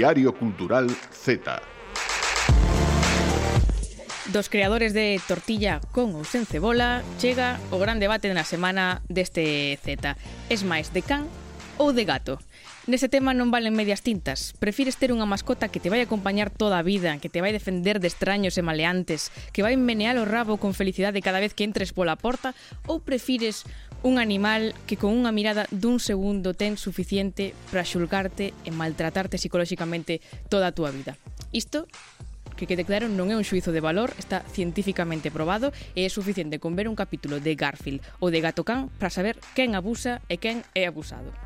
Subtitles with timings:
[0.00, 1.60] Diario Cultural Z.
[4.32, 9.76] Dos creadores de tortilla con ou sen cebola chega o gran debate na semana deste
[9.84, 10.16] Z.
[10.48, 11.28] Es máis de can
[11.76, 12.40] ou de gato?
[12.88, 14.56] Nese tema non valen medias tintas.
[14.56, 18.00] Prefires ter unha mascota que te vai acompañar toda a vida, que te vai defender
[18.00, 21.92] de extraños e maleantes, que vai menear o rabo con felicidade cada vez que entres
[21.92, 22.56] pola porta,
[22.88, 23.68] ou prefires
[24.02, 30.24] Un animal que con unha mirada dun segundo ten suficiente para xulgarte e maltratarte psicolóxicamente
[30.48, 31.20] toda a túa vida.
[31.52, 31.84] Isto
[32.56, 36.56] que quede claro non é un xuizo de valor, está científicamente probado e é suficiente
[36.56, 40.40] con ver un capítulo de Garfield ou de Gato Can para saber quen abusa e
[40.40, 41.36] quen é abusado.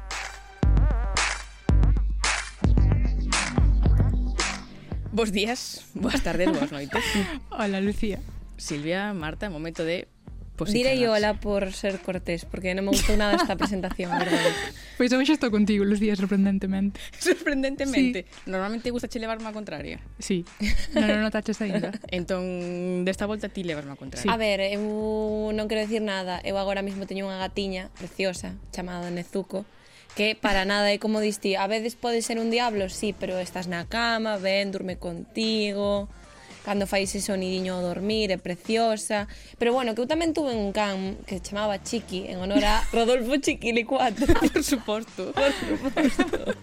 [5.10, 7.02] Bos días, boas tardes, boas noites.
[7.50, 8.22] Hola, Lucía.
[8.58, 10.06] Silvia, Marta, momento de
[10.56, 14.54] Pues Direi hola por ser cortés, porque non me gustou nada esta presentación, verdade.
[14.94, 17.02] Pois eu xa estou contigo, Lucía, sorprendentemente.
[17.18, 18.22] Sorprendentemente.
[18.22, 18.46] Sí.
[18.46, 19.98] Normalmente gusta che levarme a contraria.
[20.22, 20.46] Sí.
[20.94, 21.58] Non, non, non taches
[22.14, 24.22] entón, desta volta ti levarme a contraria.
[24.22, 24.30] Sí.
[24.30, 26.38] A ver, eu non quero decir nada.
[26.46, 29.66] Eu agora mesmo teño unha gatiña preciosa chamada Nezuko
[30.14, 31.58] que para nada é como distí.
[31.58, 36.06] A veces pode ser un diablo, sí, pero estás na cama, ven, durme contigo,
[36.64, 39.28] cando fai ese sonidiño ao dormir, é preciosa.
[39.60, 43.36] Pero bueno, que eu tamén tuve un can que chamaba Chiqui, en honor a Rodolfo
[43.36, 44.24] Chiqui Licuato.
[44.52, 45.30] Por suposto.
[45.36, 45.52] Por
[46.08, 46.56] suposto.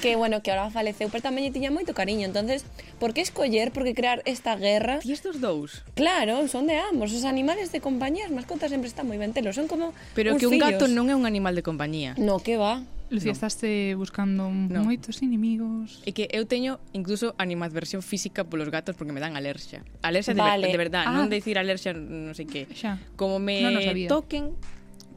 [0.00, 2.28] que bueno, que ahora faleceu, pero tamén lle tiña moito cariño.
[2.28, 2.64] entonces
[3.00, 5.00] por que escoller, por que crear esta guerra?
[5.00, 5.82] Ti estos dous?
[5.96, 7.12] Claro, son de ambos.
[7.16, 9.56] Os animales de compañía, as mascotas sempre están moi ben telos.
[9.56, 10.68] Son como Pero que un fillos.
[10.68, 12.12] gato non é un animal de compañía.
[12.20, 12.84] No, que va.
[13.10, 13.36] Lucía, no.
[13.36, 14.86] estás eh, buscando no.
[14.86, 15.98] moitos inimigos.
[16.06, 19.82] É que eu teño incluso animadversión física polos gatos porque me dan alerxia.
[20.06, 20.70] Alerxia vale.
[20.70, 21.14] de, de verdad, ah.
[21.18, 22.70] non decir alerxia non sei que.
[22.70, 23.02] Xa.
[23.18, 24.54] Como me no, no toquen,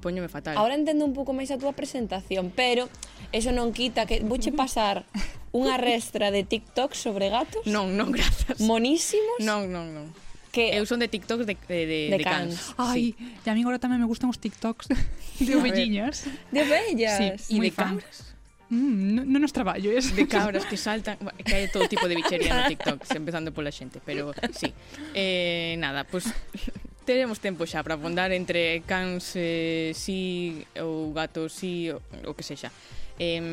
[0.01, 0.57] poñome fatal.
[0.57, 2.89] Ahora entendo un pouco máis a túa presentación, pero
[3.29, 5.05] eso non quita que vouche pasar
[5.53, 7.61] unha restra de TikTok sobre gatos.
[7.69, 8.57] Non, non, grazas.
[8.57, 9.37] Monísimos.
[9.39, 10.09] Non, non, non
[10.53, 12.77] que eh, eu son de TikToks de, de, de, de, de cans.
[12.77, 12.77] cans.
[12.77, 13.41] Ai, sí.
[13.41, 14.93] e a mí agora tamén me gustan os TikToks
[15.41, 16.29] de ovelliñas.
[16.53, 17.41] De ovellas?
[17.41, 17.97] Sí, e de fan.
[17.97, 18.31] cabras.
[18.69, 20.13] Mm, non no nos traballo es.
[20.13, 24.01] De cabras que saltan Que hai todo tipo de bichería no TikTok Empezando pola xente
[24.01, 24.73] Pero sí
[25.13, 26.73] eh, Nada, pois pues,
[27.05, 32.43] teremos tempo xa para bondar entre cans eh, si ou gatos si o, o que
[32.47, 32.71] sexa.
[33.19, 33.43] Eh,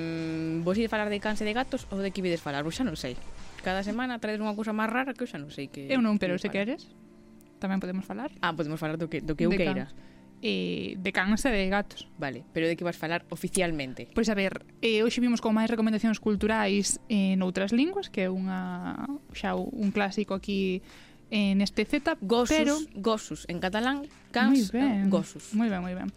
[0.63, 2.63] vos ides falar de cans e de gatos ou de que ides falar?
[2.63, 3.19] Vos xa non sei.
[3.63, 5.89] Cada semana traes unha cousa máis rara que eu xa non sei que...
[5.93, 6.89] Eu non, pero se queres,
[7.61, 8.33] tamén podemos falar.
[8.41, 9.93] Ah, podemos falar do que, do que eu de queira.
[9.93, 10.09] Cans.
[10.41, 12.09] Eh, de cans e de gatos.
[12.17, 14.09] Vale, pero de que vas falar oficialmente?
[14.17, 18.29] Pois a ver, eh, hoxe vimos con máis recomendacións culturais en outras linguas, que é
[18.33, 18.97] unha
[19.37, 20.81] xa un clásico aquí
[21.29, 22.75] en este Z, gosus, pero...
[22.97, 25.53] Gosus, en catalán, cans, ben, eh, gosus.
[25.53, 26.09] Moi ben, moi ben.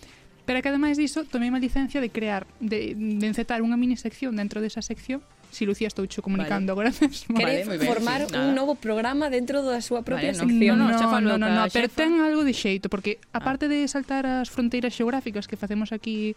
[0.48, 4.40] Pero que ademais diso, tomei má licencia de crear, de, de encetar unha mini sección
[4.40, 5.20] dentro desa sección
[5.54, 6.90] Si Lucía estou cho comunicando vale.
[6.90, 7.38] agora mesmo.
[7.38, 10.82] Quere vale, formar sí, un novo programa dentro da súa propia vale, sección.
[10.82, 13.72] No, no, xa falo no, no, no, pero ten algo de xeito, porque aparte ah.
[13.72, 16.34] de saltar as fronteiras xeográficas que facemos aquí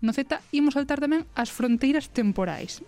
[0.00, 2.80] no Z, imos saltar tamén as fronteiras temporais.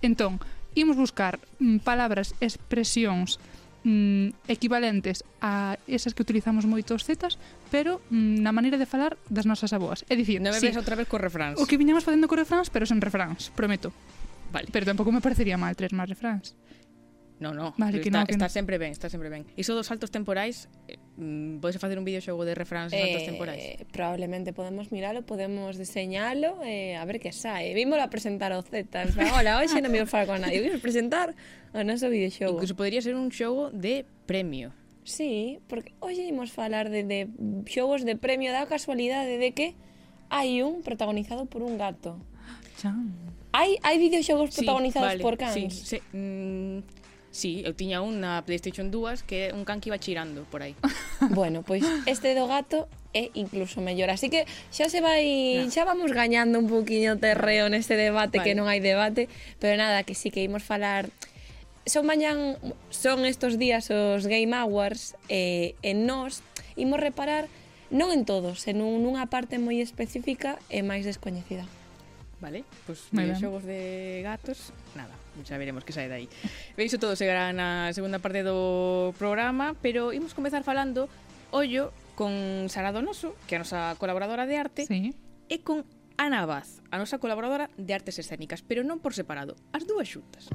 [0.00, 0.40] Entón,
[0.74, 3.38] imos buscar mm, palabras, expresións,
[3.84, 7.38] mm, equivalentes a esas que utilizamos moitos zetas,
[7.70, 10.02] pero mm, na maneira de falar das nosas aboas.
[10.10, 11.58] É dicir, non me sí, outra vez co refráns.
[11.60, 13.94] O que viñamos facendo co refráns, pero sen refráns, prometo.
[14.52, 14.68] Vale.
[14.72, 16.56] Pero tampouco me parecería mal tres máis refráns.
[17.40, 18.50] No, no, vale, que está, no, que está no.
[18.50, 19.46] sempre ben, está sempre ben.
[19.54, 23.78] Iso dos saltos temporais, eh, mm, podes facer un videoxogo de refráns eh, saltos temporais?
[23.92, 27.74] Probablemente podemos miralo, podemos diseñalo, eh, a ver que sae.
[27.74, 30.58] Vímolo a presentar ao Z, en plan, hola, hoxe non me vou falar con nadie,
[30.58, 31.38] vimos presentar
[31.70, 32.58] o noso videoxogo.
[32.58, 34.74] Incluso podría ser un xogo de premio.
[35.06, 37.30] Sí, porque hoxe imos falar de, de
[37.70, 39.78] xogos de premio da casualidade de que
[40.26, 42.18] hai un protagonizado por un gato.
[42.82, 43.14] Chan.
[43.52, 45.54] Hai, hai videoxogos sí, protagonizados vale, por cans?
[45.54, 46.84] Sí, sí, mm,
[47.30, 50.76] sí, eu tiña un na Playstation 2 que un can que iba chirando por aí.
[51.32, 54.12] Bueno, pois este do gato é incluso mellor.
[54.12, 55.72] Así que xa se vai, no.
[55.72, 58.44] xa vamos gañando un poquinho terreo neste debate vale.
[58.44, 61.08] que non hai debate, pero nada, que si sí que imos falar
[61.88, 62.60] son mañán
[62.92, 66.44] son estos días os Game Awards eh, e nós
[66.76, 67.48] imos reparar
[67.88, 71.64] non en todos, en un, nunha parte moi específica e máis descoñecida.
[72.40, 75.10] Vale, pois pues, de xogos de gatos, nada,
[75.42, 76.30] xa veremos que sae dai.
[76.78, 81.10] E todo chegará na segunda parte do programa, pero imos comezar falando,
[81.50, 85.18] ollo, con Sara Donoso, que é a nosa colaboradora de arte, sí.
[85.50, 85.82] e con
[86.14, 90.46] Ana Vaz, a nosa colaboradora de artes escénicas, pero non por separado, as dúas xuntas.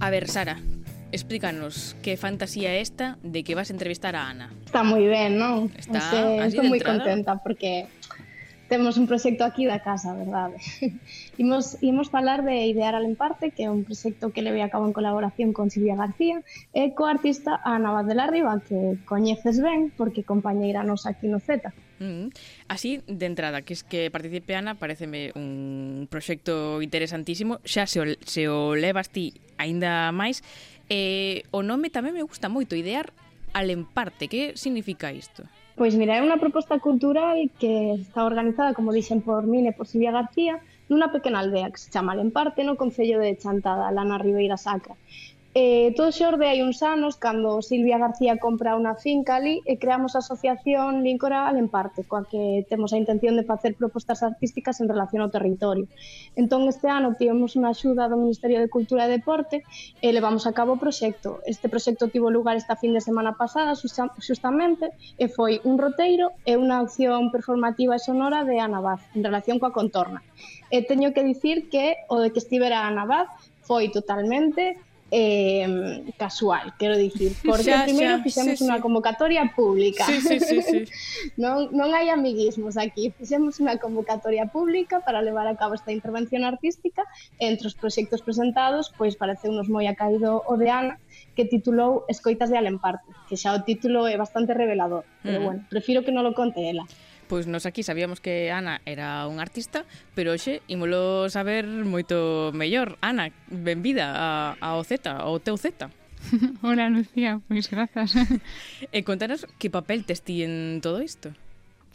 [0.00, 0.56] A ver, Sara,
[1.12, 4.48] explícanos qué fantasía é esta de que vas a entrevistar a Ana.
[4.64, 5.68] Está moi ben, non?
[5.76, 7.84] Está Ese, así Estou moi contenta porque
[8.72, 10.56] temos un proxecto aquí da casa, verdade?
[11.42, 14.88] imos, imos falar de Idear al Emparte, que é un proxecto que levei a cabo
[14.88, 16.40] en colaboración con Silvia García
[16.72, 21.28] e co artista Ana Vaz de la Riva, que coñeces ben porque compañeira nos aquí
[21.28, 21.76] no Z.
[22.00, 22.32] Mm.
[22.66, 27.60] Así, de entrada, que es que participe Ana, pareceme un proxecto interesantísimo.
[27.62, 30.40] Xa se o, se o levas ti aínda máis.
[30.88, 33.12] Eh, o nome tamén me gusta moito, idear
[33.52, 34.32] alemparte.
[34.32, 35.44] Que significa isto?
[35.76, 39.84] Pois mira, é unha proposta cultural que está organizada, como dixen por min e por
[39.84, 40.60] Silvia García,
[40.90, 44.98] nunha pequena aldea que se chama Alemparte, no Concello de Chantada, lá na Ribeira Sacra.
[45.52, 50.14] Eh, todo xorde hai uns anos cando Silvia García compra unha finca ali e creamos
[50.14, 55.26] a asociación Líncora Alemparte, coa que temos a intención de facer propostas artísticas en relación
[55.26, 55.90] ao territorio.
[56.38, 59.66] Entón, este ano tivemos unha axuda do Ministerio de Cultura e Deporte
[59.98, 61.42] e levamos a cabo o proxecto.
[61.42, 66.54] Este proxecto tivo lugar esta fin de semana pasada, justamente, e foi un roteiro e
[66.54, 70.22] unha acción performativa e sonora de Ana Vaz en relación coa contorna.
[70.70, 73.26] E teño que dicir que o de que estivera Ana Vaz
[73.66, 74.78] foi totalmente
[75.10, 80.06] eh, casual, quero dicir, porque xa, primeiro xa, fixemos sí, unha convocatoria pública.
[80.06, 80.80] Sí, sí, sí, sí.
[81.42, 86.46] non, non hai amiguismos aquí, fixemos unha convocatoria pública para levar a cabo esta intervención
[86.46, 87.02] artística
[87.42, 90.94] entre os proxectos presentados, pois parece unos moi acaído o de Ana,
[91.34, 95.44] que titulou Escoitas de Alemparte, que xa o título é bastante revelador, pero mm.
[95.44, 96.86] bueno, prefiro que non lo conte ela.
[97.30, 99.86] Pois nos aquí sabíamos que Ana era un artista,
[100.18, 102.98] pero hoxe ímolo saber moito mellor.
[102.98, 105.94] Ana, benvida a, ao Z, ao teu Z.
[106.66, 108.18] Hola, Lucía, pois grazas.
[108.90, 111.30] e contanos que papel tes ti en todo isto?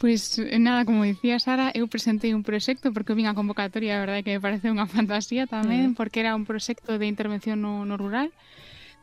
[0.00, 4.24] Pois nada, como dicía Sara, eu presentei un proxecto porque vin a convocatoria, a verdade
[4.24, 6.00] que me parece unha fantasía tamén, mm.
[6.00, 8.32] porque era un proxecto de intervención no, no rural,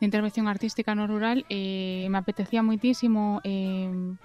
[0.02, 4.18] de intervención artística no rural, e eh, me apetecía moitísimo eh,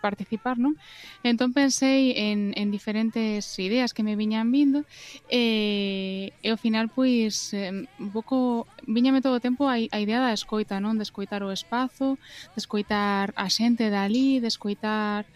[0.00, 0.78] participar, non?
[1.22, 4.84] Entón pensei en, en diferentes ideas que me viñan vindo
[5.30, 10.34] e, e ao final, pois, un pouco viñame todo o tempo a, a idea da
[10.34, 10.98] escoita, non?
[10.98, 12.18] De escoitar o espazo,
[12.54, 15.26] de escoitar a xente dali, de escoitar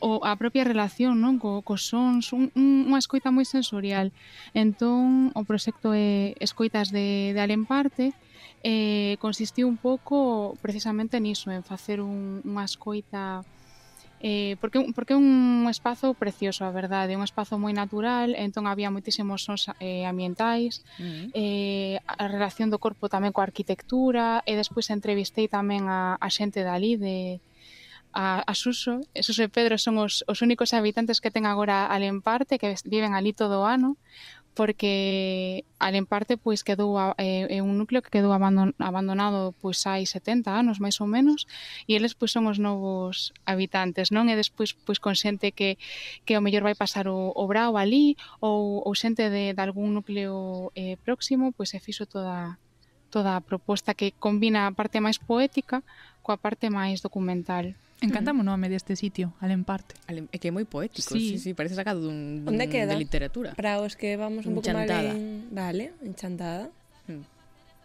[0.00, 4.12] o a propia relación non co, cos sons, un, un, unha escoita moi sensorial.
[4.52, 8.12] Entón, o proxecto é Escoitas de, de Alemparte
[8.62, 13.40] eh, consistiu un pouco precisamente niso, en facer un, unha escoita
[14.28, 18.66] Eh, porque, porque é un espazo precioso, a verdade, é un espazo moi natural, entón
[18.66, 21.26] había moitísimos sons eh, ambientais, uh -huh.
[21.30, 26.66] eh, a relación do corpo tamén coa arquitectura, e despois entrevistei tamén a, a xente
[26.66, 27.38] dali de,
[28.10, 28.98] a, a Suso.
[29.14, 33.30] Suso e Pedro son os, os únicos habitantes que ten agora Alemparte, que viven ali
[33.30, 33.94] todo o ano,
[34.56, 40.08] porque en parte pois quedou é, é eh, un núcleo que quedou abandonado pois hai
[40.08, 41.44] 70 anos máis ou menos
[41.84, 44.32] e eles pois son os novos habitantes, non?
[44.32, 45.76] E despois pois con xente que
[46.24, 49.92] que ao mellor vai pasar o, o brao ali ou, ou xente de, de algún
[49.92, 52.56] núcleo eh, próximo, pois se fixo toda
[53.12, 55.84] toda a proposta que combina a parte máis poética
[56.24, 57.76] coa parte máis documental.
[58.02, 59.96] Encantamos o nome deste sitio, Alemparte.
[60.04, 60.28] Parte.
[60.28, 62.92] é que é moi poético, sí, sí, sí parece sacado dun, dun Onde queda?
[62.92, 63.56] de literatura.
[63.56, 65.48] Para os que vamos un pouco máis en...
[65.48, 66.68] Vale, enchantada.
[67.08, 67.24] Hmm.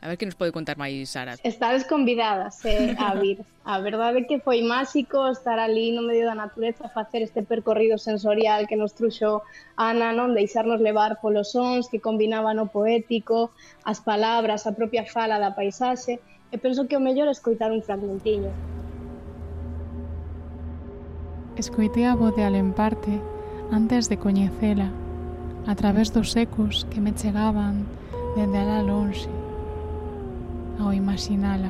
[0.04, 1.40] A ver que nos pode contar máis, Sara.
[1.48, 3.40] Estades convidadas eh, a vir.
[3.64, 7.96] A verdade é que foi máxico estar ali no medio da natureza, facer este percorrido
[7.96, 9.48] sensorial que nos truxo
[9.80, 13.56] Ana, non deixarnos levar polos sons que combinaban o poético,
[13.88, 16.20] as palabras, a propia fala da paisaxe,
[16.52, 18.81] e penso que o mellor é escoitar un fragmentiño
[21.62, 23.22] escoitei a voz de Alemparte
[23.72, 24.90] antes de coñecela,
[25.68, 27.86] a través dos ecos que me chegaban
[28.36, 29.30] dende alá lonxe,
[30.82, 31.70] ao imaginala.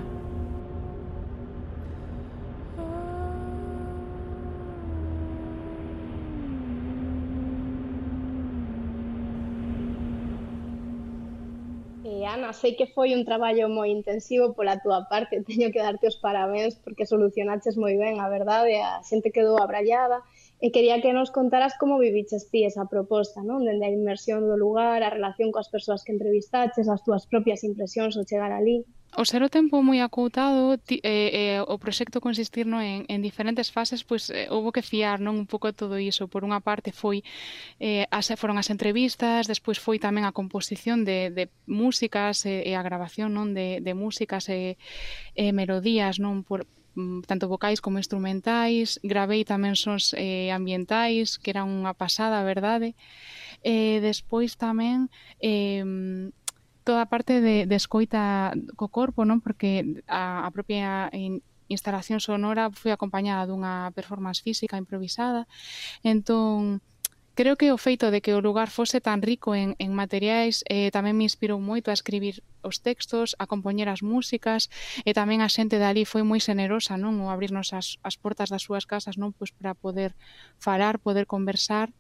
[12.42, 16.18] Ana, sei que foi un traballo moi intensivo pola túa parte, teño que darte os
[16.26, 20.18] parabéns porque solucionaches moi ben, a verdade, a xente quedou abrallada
[20.66, 23.62] e quería que nos contaras como viviches ti esa proposta, non?
[23.68, 28.18] Dende a inmersión do lugar, a relación coas persoas que entrevistaches, as túas propias impresións
[28.18, 28.78] ao chegar ali
[29.18, 33.20] o ser o tempo moi acoutado ti, eh, eh, o proxecto consistir no, en, en
[33.20, 36.96] diferentes fases pois eh, houve que fiar non un pouco todo iso por unha parte
[36.96, 37.20] foi
[37.84, 42.72] eh, as, foron as entrevistas despois foi tamén a composición de, de músicas eh, e
[42.72, 44.80] a grabación non de, de músicas e,
[45.36, 46.64] eh, e melodías non por,
[46.96, 52.96] mm, tanto vocais como instrumentais, gravei tamén sons eh, ambientais, que era unha pasada, verdade?
[53.64, 55.12] Eh, despois tamén
[55.44, 55.84] eh,
[56.84, 59.40] toda a parte de, de escoita co corpo, non?
[59.40, 65.48] Porque a, a propia in, instalación sonora foi acompañada dunha performance física improvisada.
[66.04, 66.84] Entón,
[67.34, 70.92] creo que o feito de que o lugar fose tan rico en, en materiais eh,
[70.92, 74.68] tamén me inspirou moito a escribir os textos, a compoñer as músicas
[75.08, 78.68] e tamén a xente dali foi moi xenerosa non o abrirnos as, as portas das
[78.68, 80.12] súas casas non pois para poder
[80.60, 81.96] falar, poder conversar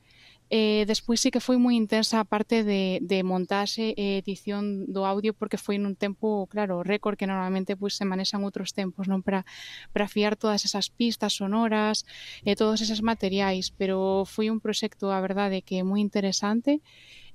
[0.53, 4.83] Eh, despois sí que foi moi intensa a parte de, de montaxe e eh, edición
[4.91, 9.07] do audio porque foi nun tempo, claro, récord que normalmente pois, se manexan outros tempos
[9.07, 9.47] non para
[9.95, 12.03] para fiar todas esas pistas sonoras
[12.43, 16.83] e eh, todos eses materiais pero foi un proxecto, a verdade, que é moi interesante.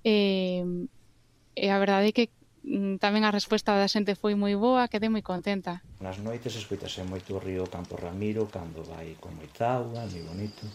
[0.05, 0.61] Eh,
[1.57, 2.29] eh e a verdade é que
[2.69, 5.81] mm, tamén a resposta da xente foi moi boa, quedei moi contenta.
[6.05, 10.69] Nas noites escoitase moito o río Campo Ramiro cando vai con moita auga, moi bonito.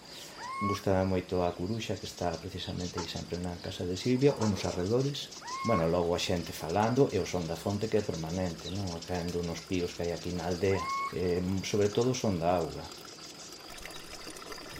[0.61, 4.63] Gustaba moito a Curuxa que está precisamente aí sempre na casa de Silvia, ou nos
[4.63, 5.29] arredores.
[5.65, 8.85] Bueno, logo a xente falando e o son da fonte que é permanente, non?
[9.09, 10.77] Caendo nos píos que hai aquí na aldea.
[11.17, 12.85] E, sobre todo o son da auga.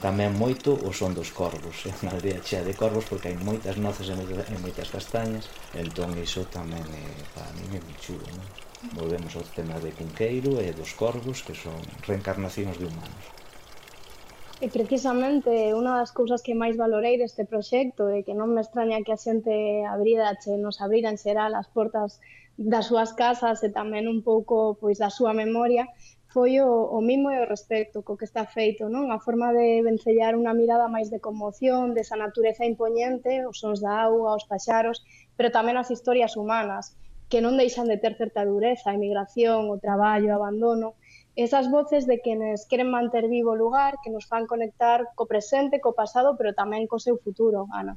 [0.05, 1.89] Tamén moito o son dos corvos.
[1.89, 1.89] Eh?
[1.89, 5.49] É unha aldea chea de corvos porque hai moitas noces e moitas, e moitas castañas.
[5.73, 8.45] Entón iso tamén é, para mí é moi chulo, non?
[9.01, 13.40] Volvemos ao tema de Cunqueiro e dos corvos que son reencarnacións de humanos.
[14.61, 19.01] E precisamente unha das cousas que máis valorei deste proxecto é que non me extraña
[19.01, 22.21] que a xente abrirache, nos abrira en xeral as portas
[22.61, 25.89] das súas casas e tamén un pouco pois da súa memoria,
[26.29, 29.09] foi o, o mimo e o respecto co que está feito, non?
[29.09, 34.05] A forma de vencellar unha mirada máis de conmoción, desa natureza impoñente, os sons da
[34.05, 35.01] auga, os paxaros,
[35.33, 36.93] pero tamén as historias humanas,
[37.33, 40.93] que non deixan de ter certa dureza, a emigración, o traballo, o abandono,
[41.35, 45.79] esas voces de quenes queren manter vivo o lugar, que nos fan conectar co presente,
[45.79, 47.95] co pasado, pero tamén co seu futuro, Ana.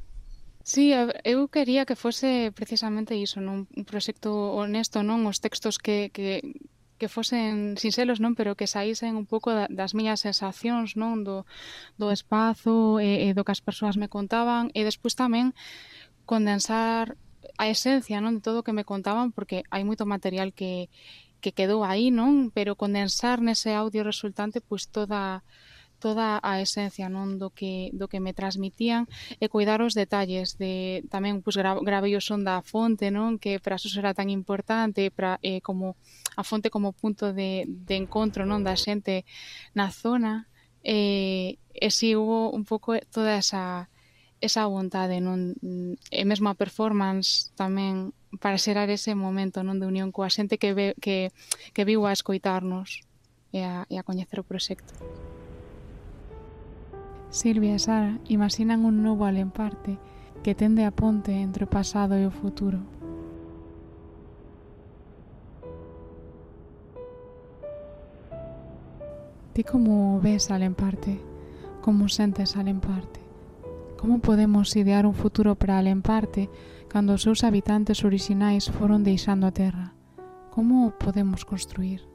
[0.65, 3.69] Sí, eu quería que fose precisamente iso, non?
[3.77, 5.29] un proxecto honesto, non?
[5.29, 6.41] Os textos que, que,
[6.97, 11.45] que fosen sinxelos, non, pero que saísen un pouco das miñas sensacións, non, do,
[12.01, 14.73] do espazo e, e do que as persoas me contaban.
[14.73, 15.53] E despois tamén
[16.25, 17.21] condensar
[17.59, 20.89] a esencia, non, de todo o que me contaban porque hai moito material que
[21.45, 22.49] que quedou aí, non?
[22.57, 25.45] Pero condensar nese audio resultante pois toda
[26.01, 29.05] toda a esencia non do que do que me transmitían
[29.41, 33.37] e cuidar os detalles de tamén pois gra, gravei o son da fonte, non?
[33.37, 36.01] Que para eso será tan importante para eh, como
[36.33, 39.29] a fonte como punto de, de encontro, non, da xente
[39.77, 40.49] na zona.
[40.81, 43.93] Eh, e si hubo un pouco toda esa
[44.41, 45.57] esa vontade, non?
[46.09, 50.75] E mesmo a performance tamén para xerar ese momento non de unión coa xente que,
[50.75, 51.31] ve, que,
[51.73, 53.05] que viu a escoitarnos
[53.53, 54.95] e a, e a coñecer o proxecto.
[57.31, 59.99] Silvia e Sara imaginan un novo alemparte
[60.43, 62.83] que tende a ponte entre o pasado e o futuro.
[69.55, 71.19] Ti como ves alemparte?
[71.83, 73.23] Como sentes alemparte?
[73.99, 76.51] Como podemos idear un futuro para alemparte?
[76.51, 76.74] parte?
[76.95, 79.99] cando os seus habitantes orixinais foron deixando a terra.
[80.55, 82.07] Como o podemos construir?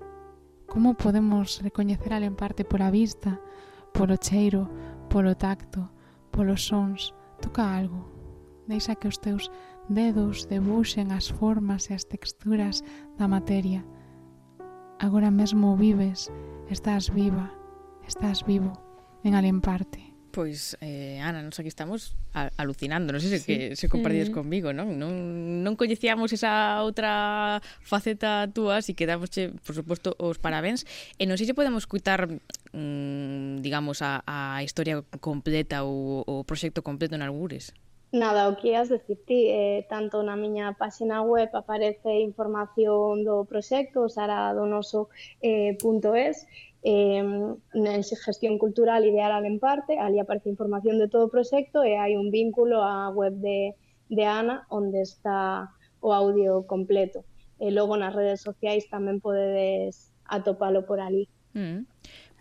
[0.71, 3.43] Como podemos recoñecer en parte pola vista,
[3.91, 4.71] polo cheiro,
[5.11, 5.91] polo tacto,
[6.31, 7.11] polos sons?
[7.43, 8.07] Toca algo.
[8.71, 9.51] Deixa que os teus
[9.91, 12.79] dedos debuxen as formas e as texturas
[13.19, 13.83] da materia.
[14.95, 16.31] Agora mesmo vives,
[16.71, 17.51] estás viva,
[18.07, 18.71] estás vivo,
[19.27, 20.08] en alemparte.
[20.39, 22.15] Pois, eh, Ana, nos aquí estamos
[22.55, 23.43] alucinando, non sei se, sí.
[23.43, 24.35] que, se compartides mm.
[24.39, 24.95] comigo, non?
[24.95, 25.11] non?
[25.67, 30.87] Non coñecíamos esa outra faceta túa, así que damos, por suposto, os parabéns.
[31.19, 32.31] Eh, e non sei se podemos cuitar
[32.71, 37.75] mm, digamos, a, a historia completa ou o proxecto completo en algures.
[38.11, 43.45] Nada, o que has decir ti, eh, tanto na miña páxina web aparece información do
[43.45, 45.07] proxecto, saradonoso.es,
[45.43, 46.47] eh,
[46.83, 51.99] eh, en gestión cultural ideal en parte, ali aparece información de todo o proxecto e
[51.99, 53.75] hai un vínculo á web de,
[54.07, 55.69] de Ana onde está
[55.99, 57.27] o audio completo.
[57.59, 61.27] E logo nas redes sociais tamén podedes atopalo por ali.
[61.51, 61.83] Mm.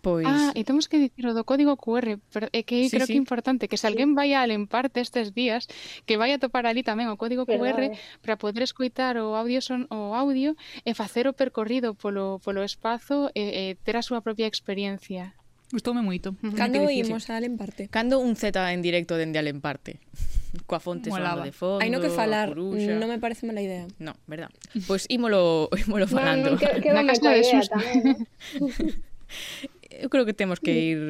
[0.02, 0.26] Pois...
[0.26, 3.12] Ah, e temos que dicir o do código QR, pero é que sí, creo sí.
[3.14, 5.66] que é importante que se alguén vai a Alemparte estes días,
[6.06, 9.90] que vai a topar ali tamén o código QR para poder escoitar o audio son
[9.90, 10.54] o audio
[10.86, 15.34] e facer o percorrido polo polo espazo e, e ter a súa propia experiencia.
[15.68, 16.32] Gustoume moito.
[16.56, 17.92] Cando imos a Alemparte?
[17.92, 20.00] Cando un Z en directo dende Alemparte?
[20.66, 21.44] coa fonte Molaba.
[21.44, 21.84] de fondo.
[21.84, 23.84] Hai no que falar, non me parece mala idea.
[24.00, 24.48] No, verdad.
[24.88, 26.56] Pois pues ímolo, ímolo falando.
[26.56, 27.76] No, que, que Na casa de Susa.
[27.76, 28.24] Tamén.
[29.98, 31.00] eu creo que temos que ir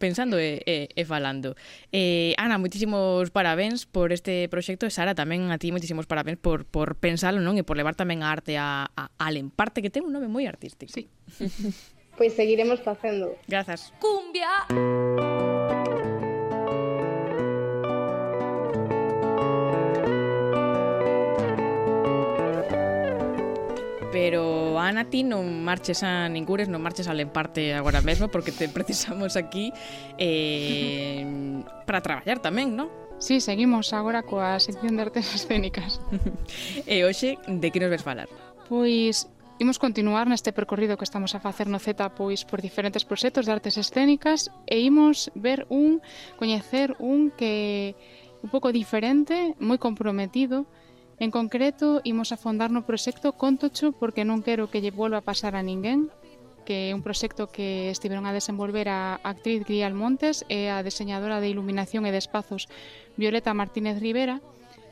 [0.00, 1.54] pensando e, e, e falando.
[1.92, 6.64] Eh, Ana, moitísimos parabéns por este proxecto e Sara, tamén a ti moitísimos parabéns por,
[6.64, 10.08] por pensalo non e por levar tamén a arte a, a, a lemparte que ten
[10.08, 10.90] un nome moi artístico.
[10.90, 11.06] Sí.
[12.18, 13.36] pois pues seguiremos facendo.
[13.46, 13.92] Grazas.
[14.00, 14.50] Cumbia.
[24.18, 28.66] pero Ana ti non marches a ningures, non marches a Lemparte agora mesmo porque te
[28.76, 29.70] precisamos aquí
[30.18, 31.22] eh,
[31.86, 32.90] para traballar tamén, non?
[33.22, 36.02] Sí, seguimos agora coa sección de artes escénicas.
[36.90, 38.26] e hoxe, de que nos ves falar?
[38.66, 43.46] Pois Imos continuar neste percorrido que estamos a facer no Z pois por diferentes proxectos
[43.46, 45.98] de artes escénicas e imos ver un,
[46.38, 47.98] coñecer un que
[48.42, 50.66] un pouco diferente, moi comprometido
[51.18, 55.58] En concreto, imos afondar no proxecto Contocho porque non quero que lle volva a pasar
[55.58, 56.14] a ninguén,
[56.62, 61.42] que é un proxecto que estiveron a desenvolver a actriz Grial Montes e a deseñadora
[61.42, 62.70] de iluminación e de espazos
[63.18, 64.38] Violeta Martínez Rivera,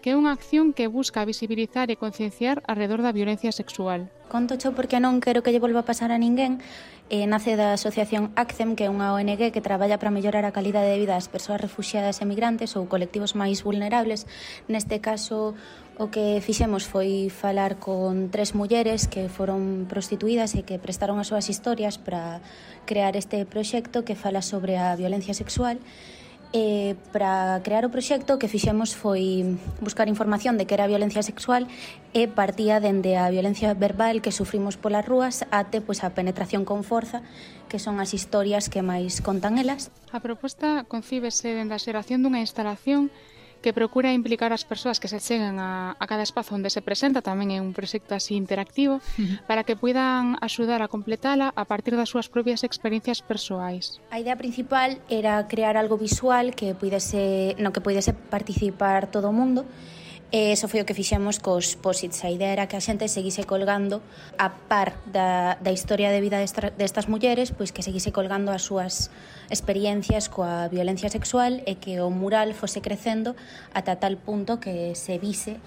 [0.02, 4.10] que é unha acción que busca visibilizar e concienciar alrededor da violencia sexual.
[4.26, 6.58] Contocho porque non quero que lle volva a pasar a ninguén
[7.08, 10.90] eh, nace da asociación ACCEM, que é unha ONG que traballa para mellorar a calidade
[10.90, 14.26] de vida das persoas refugiadas e migrantes ou colectivos máis vulnerables.
[14.66, 15.54] Neste caso,
[15.96, 21.30] o que fixemos foi falar con tres mulleres que foron prostituídas e que prestaron as
[21.30, 22.42] súas historias para
[22.84, 25.78] crear este proxecto que fala sobre a violencia sexual
[26.52, 30.90] Eh, e para crear o proxecto que fixemos foi buscar información de que era a
[30.90, 31.66] violencia sexual
[32.14, 36.86] e partía dende a violencia verbal que sufrimos polas rúas até pois, a penetración con
[36.86, 37.22] forza,
[37.68, 39.90] que son as historias que máis contan elas.
[40.14, 43.10] A proposta concíbese dende a xeración dunha instalación
[43.62, 47.22] que procura implicar as persoas que se chegan a, a cada espazo onde se presenta,
[47.24, 49.36] tamén é un proxecto así interactivo, uh -huh.
[49.48, 53.98] para que puidan axudar a completala a partir das súas propias experiencias persoais.
[54.10, 59.34] A idea principal era crear algo visual que puidese, no que puidese participar todo o
[59.34, 59.66] mundo,
[60.34, 62.26] E iso foi o que fixemos cos posits.
[62.26, 64.02] A idea era que a xente seguise colgando
[64.34, 69.14] a par da, da historia de vida destas mulleres, pois que seguise colgando as súas
[69.54, 73.38] experiencias coa violencia sexual e que o mural fose crecendo
[73.70, 75.62] ata tal punto que se vise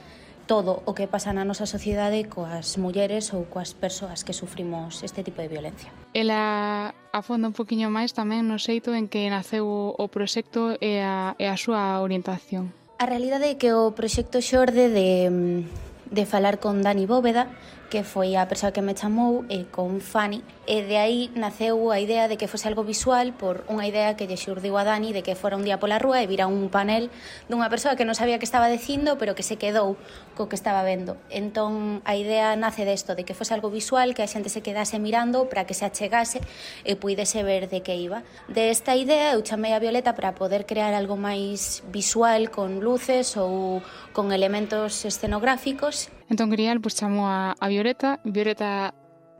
[0.49, 5.21] todo o que pasa na nosa sociedade coas mulleres ou coas persoas que sufrimos este
[5.21, 5.93] tipo de violencia.
[6.11, 11.37] Ela afonda un poquinho máis tamén no xeito en que naceu o proxecto e a,
[11.37, 12.78] e a súa orientación.
[12.99, 17.47] A realidade é que o proxecto xorde de mm, de falar con Dani Bóveda,
[17.89, 21.97] que foi a persoa que me chamou, e con Fanny, e de aí naceu a
[21.97, 25.25] idea de que fose algo visual por unha idea que lle xurdiu a Dani de
[25.25, 27.09] que fora un día pola rúa e vira un panel
[27.49, 29.97] dunha persoa que non sabía que estaba dicindo, pero que se quedou
[30.37, 31.17] co que estaba vendo.
[31.33, 35.01] Entón, a idea nace desto, de que fose algo visual, que a xente se quedase
[35.01, 36.45] mirando para que se achegase
[36.85, 38.21] e puidese ver de que iba.
[38.45, 43.33] De esta idea eu chamei a Violeta para poder crear algo máis visual con luces
[43.33, 43.81] ou
[44.19, 46.11] con elementos escenográficos.
[46.27, 48.91] Entón Grial pues, chamou a, a Violeta, Violeta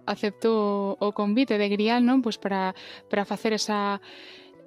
[0.08, 2.24] aceptou o convite de Grial, non?
[2.24, 2.72] Pois para
[3.12, 4.00] para facer esa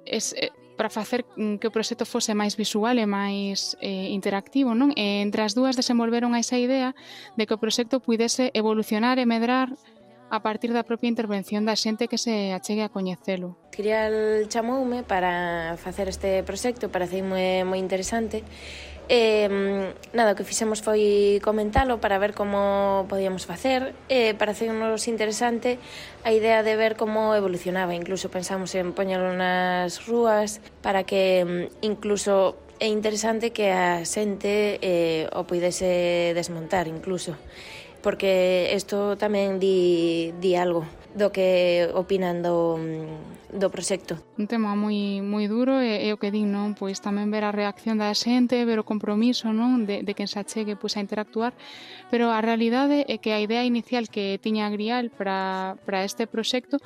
[0.05, 4.93] Es, eh, para facer que o proxecto fose máis visual e máis eh, interactivo, non?
[4.93, 6.93] E entre as dúas desenvolveron esa idea
[7.33, 9.73] de que o proxecto puidese evolucionar e medrar
[10.29, 13.57] a partir da propia intervención da xente que se achegue a coñecelo.
[13.73, 18.45] Crial chamoume para facer este proxecto, pareceime moi, moi interesante
[19.13, 23.93] eh, nada, o que fixemos foi comentalo para ver como podíamos facer.
[24.09, 25.77] Eh, parecenos interesante
[26.25, 27.93] a idea de ver como evolucionaba.
[27.93, 35.29] Incluso pensamos en poñelo nas rúas para que incluso é interesante que a xente eh,
[35.29, 37.37] o poidese desmontar incluso
[38.03, 40.83] porque isto tamén di, di algo
[41.15, 42.75] do que opinan do,
[43.53, 44.17] do proxecto.
[44.41, 46.73] Un tema moi moi duro e, e o que din, non?
[46.73, 49.85] Pois tamén ver a reacción da xente, ver o compromiso, non?
[49.85, 51.53] De, de quen se achegue pois, a interactuar,
[52.09, 56.81] pero a realidade é que a idea inicial que tiña Grial para, para este proxecto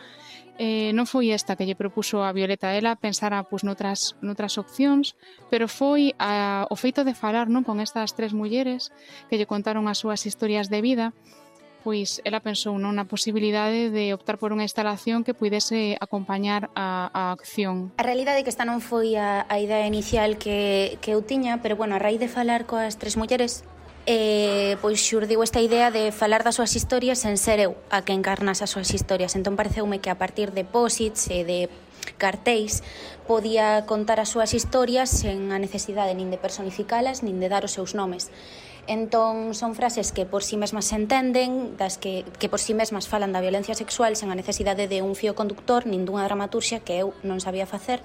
[0.58, 5.14] eh, non foi esta que lle propuso a Violeta ela pensara pois, noutras, noutras opcións
[5.54, 8.90] pero foi a, o feito de falar non con estas tres mulleres
[9.30, 11.14] que lle contaron as súas historias de vida
[11.88, 17.08] pois ela pensou non na posibilidade de optar por unha instalación que puidese acompañar a,
[17.16, 17.96] a acción.
[17.96, 21.64] A realidade é que esta non foi a, a idea inicial que, que eu tiña,
[21.64, 23.64] pero bueno, a raíz de falar coas tres mulleres
[24.04, 28.12] eh, pois xurdiu esta idea de falar das súas historias sen ser eu a que
[28.12, 29.40] encarnas as súas historias.
[29.40, 31.72] Entón pareceume que a partir de posits e de
[32.20, 32.84] cartéis
[33.32, 37.72] podía contar as súas historias sen a necesidade nin de personificalas nin de dar os
[37.72, 38.28] seus nomes.
[38.88, 42.72] Entón, son frases que por si sí mesmas se entenden, das que, que por si
[42.72, 46.24] sí mesmas falan da violencia sexual sen a necesidade de un fío conductor nin dunha
[46.24, 48.00] dramaturxia que eu non sabía facer.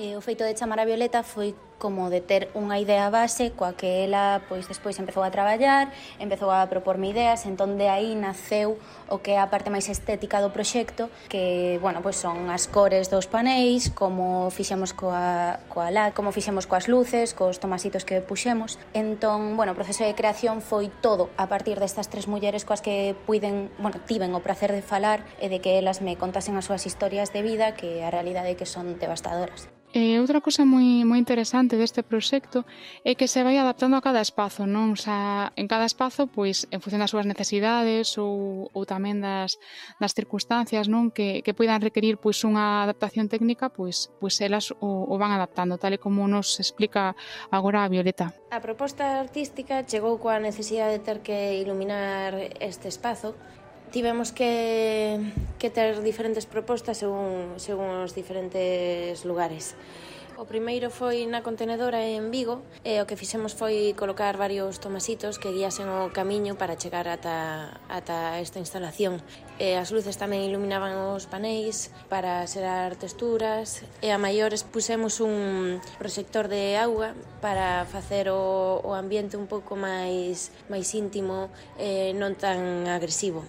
[0.00, 3.76] E o feito de chamar a Violeta foi como de ter unha idea base coa
[3.76, 8.76] que ela pois despois empezou a traballar, empezou a proporme ideas, entón de aí naceu
[9.08, 13.12] o que é a parte máis estética do proxecto, que, bueno, pois son as cores
[13.12, 18.78] dos paneis, como fixemos coa, coa la, como fixemos coas luces, cos tomasitos que puxemos.
[18.96, 23.16] Entón, bueno, o proceso de creación foi todo a partir destas tres mulleres coas que
[23.26, 26.86] puiden, bueno, tiven o placer de falar e de que elas me contasen as súas
[26.88, 29.68] historias de vida que a realidade é que son devastadoras.
[29.94, 32.68] E outra cousa moi moi interesante deste proxecto
[33.04, 34.92] é que se vai adaptando a cada espazo, non?
[34.92, 39.56] O sea, en cada espazo, pois, en función das súas necesidades ou, ou tamén das,
[39.96, 41.08] das circunstancias, non?
[41.08, 45.80] Que, que poidan requerir pois unha adaptación técnica, pois, pois elas o, o van adaptando,
[45.80, 47.16] tal e como nos explica
[47.48, 48.36] agora a Violeta.
[48.52, 53.32] A proposta artística chegou coa necesidade de ter que iluminar este espazo
[53.94, 55.20] tivemos que,
[55.56, 59.78] que ter diferentes propostas según, según os diferentes lugares.
[60.36, 65.38] O primeiro foi na contenedora en Vigo e o que fixemos foi colocar varios tomasitos
[65.38, 69.22] que guíasen o camiño para chegar ata, ata esta instalación.
[69.62, 75.78] E as luces tamén iluminaban os paneis para xerar texturas e a maiores pusemos un
[76.02, 81.46] proxector de auga para facer o, o ambiente un pouco máis máis íntimo
[81.78, 83.46] e non tan agresivo.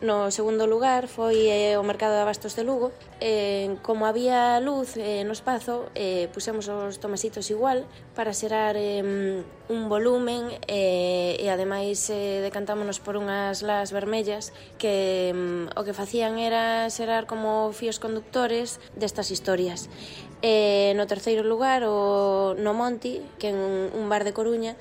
[0.00, 2.88] No segundo lugar foi eh, o mercado de abastos de Lugo.
[3.20, 7.84] Eh, como había luz eh, no espazo, eh, pusemos os tomasitos igual
[8.16, 15.36] para xerar eh, un volumen eh, e ademais eh, decantámonos por unhas las vermellas que
[15.36, 19.92] eh, o que facían era xerar como fíos conductores destas historias.
[20.40, 24.80] Eh, no terceiro lugar, o No Monti, que é un, un bar de Coruña,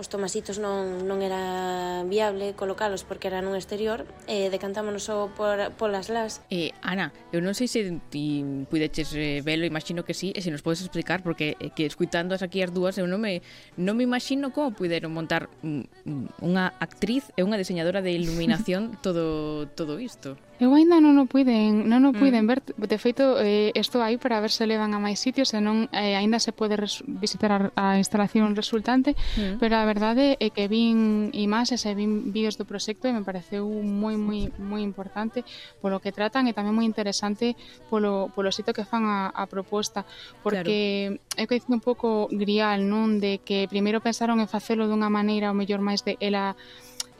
[0.00, 5.76] os tomasitos non, non era viable colocalos porque era nun exterior, e decantámonos só por,
[5.76, 6.40] polas las.
[6.48, 8.40] Eh, Ana, eu non sei se ti
[8.72, 12.32] pudeches eh, velo, imagino que sí, e se nos podes explicar, porque eh, que escuitando
[12.32, 13.44] as aquí as dúas, eu non me,
[13.76, 18.96] non me imagino como puderon montar mm, mm, unha actriz e unha diseñadora de iluminación
[19.04, 20.40] todo, todo isto.
[20.60, 22.20] Eu ainda non o puiden, non o mm.
[22.20, 22.50] puiden mm.
[22.52, 22.60] ver.
[22.76, 26.20] De feito, eh, isto aí para ver se levan a máis sitios e non eh,
[26.20, 26.76] aínda se pode
[27.08, 29.56] visitar a, a instalación resultante, mm.
[29.56, 33.64] pero a verdade é que vin imaxes e vin vídeos do proxecto e me pareceu
[33.64, 35.48] moi moi moi importante
[35.80, 37.56] polo que tratan e tamén moi interesante
[37.88, 40.04] polo polo sitio que fan a, a proposta,
[40.44, 41.40] porque claro.
[41.40, 45.48] é que dicir un pouco grial, non de que primeiro pensaron en facelo dunha maneira
[45.48, 46.52] o mellor máis de ela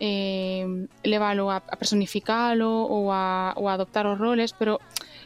[0.00, 0.64] eh,
[1.04, 4.80] leválo a, a personificalo ou a, ou a adoptar os roles, pero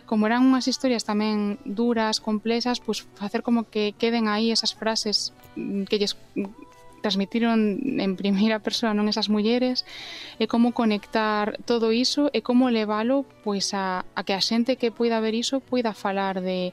[0.05, 5.33] como eran unhas historias tamén duras, complexas, pois facer como que queden aí esas frases
[5.57, 6.19] mm, que lles
[7.01, 9.85] transmitiron en primeira persoa non esas mulleres
[10.41, 14.89] e como conectar todo iso e como levalo pois a, a que a xente que
[14.89, 16.73] poida ver iso poida falar de,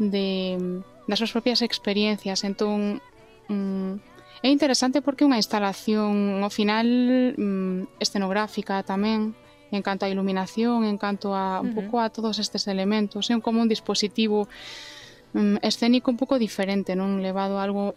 [0.00, 2.40] de mm, das súas propias experiencias.
[2.46, 3.04] Entón
[3.52, 4.09] mm,
[4.42, 6.88] É interesante porque é unha instalación ao final
[7.36, 9.36] mm, escenográfica tamén,
[9.68, 11.76] en canto á iluminación, en canto a un uh -huh.
[11.76, 14.48] pouco a todos estes elementos, é como un dispositivo
[15.36, 17.92] mm, escénico un pouco diferente, non levado a algo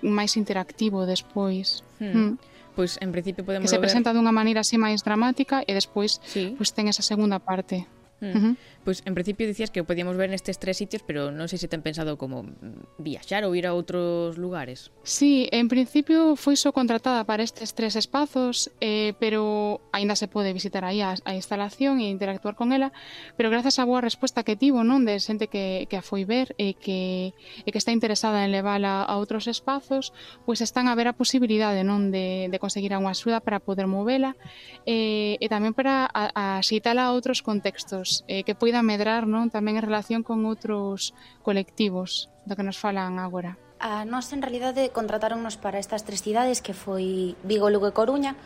[0.00, 1.82] máis interactivo despois.
[1.98, 2.14] Hmm.
[2.14, 2.32] Mm.
[2.78, 3.90] Pois en principio podemos que se ver...
[3.90, 6.54] presenta dunha maneira así máis dramática e despois sí.
[6.56, 7.84] pois ten esa segunda parte.
[8.22, 8.30] Mm.
[8.30, 8.52] Uh -huh.
[8.80, 11.84] Pois en principio dicías que podíamos ver nestes tres sitios, pero non sei se ten
[11.84, 12.48] pensado como
[12.96, 14.88] viaxar ou ir a outros lugares.
[15.04, 20.56] Sí, en principio foi só contratada para estes tres espazos, eh, pero aínda se pode
[20.56, 22.88] visitar aí a, a instalación e interactuar con ela,
[23.36, 26.56] pero grazas á boa resposta que tivo, non, de xente que, que a foi ver
[26.56, 30.16] e que, e que está interesada en levala a outros espazos,
[30.48, 34.40] pois están a ver a posibilidade, non, de, de conseguir unha axuda para poder movela
[34.88, 39.26] eh, e tamén para a, a xeitala a outros contextos eh, que poida poida medrar
[39.26, 41.10] non tamén en relación con outros
[41.42, 43.58] colectivos do que nos falan agora.
[43.82, 48.38] A nós, en realidade, contratáronnos para estas tres cidades que foi Vigo, Lugo e Coruña,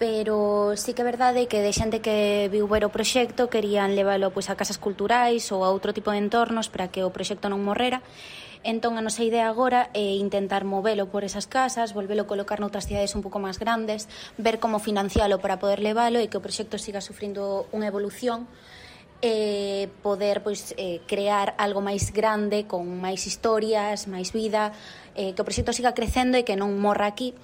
[0.00, 4.32] pero sí que é verdade que de xente que viu ver o proxecto querían leválo
[4.32, 7.60] pois, a casas culturais ou a outro tipo de entornos para que o proxecto non
[7.60, 8.00] morrera.
[8.64, 13.12] Entón, a nosa idea agora é intentar movelo por esas casas, volvelo colocar noutras cidades
[13.12, 14.08] un pouco máis grandes,
[14.40, 18.48] ver como financialo para poder leválo e que o proxecto siga sufrindo unha evolución
[19.20, 24.72] e poder pois eh, crear algo máis grande con máis historias, máis vida,
[25.12, 27.36] eh, que o proxecto siga crecendo e que non morra aquí.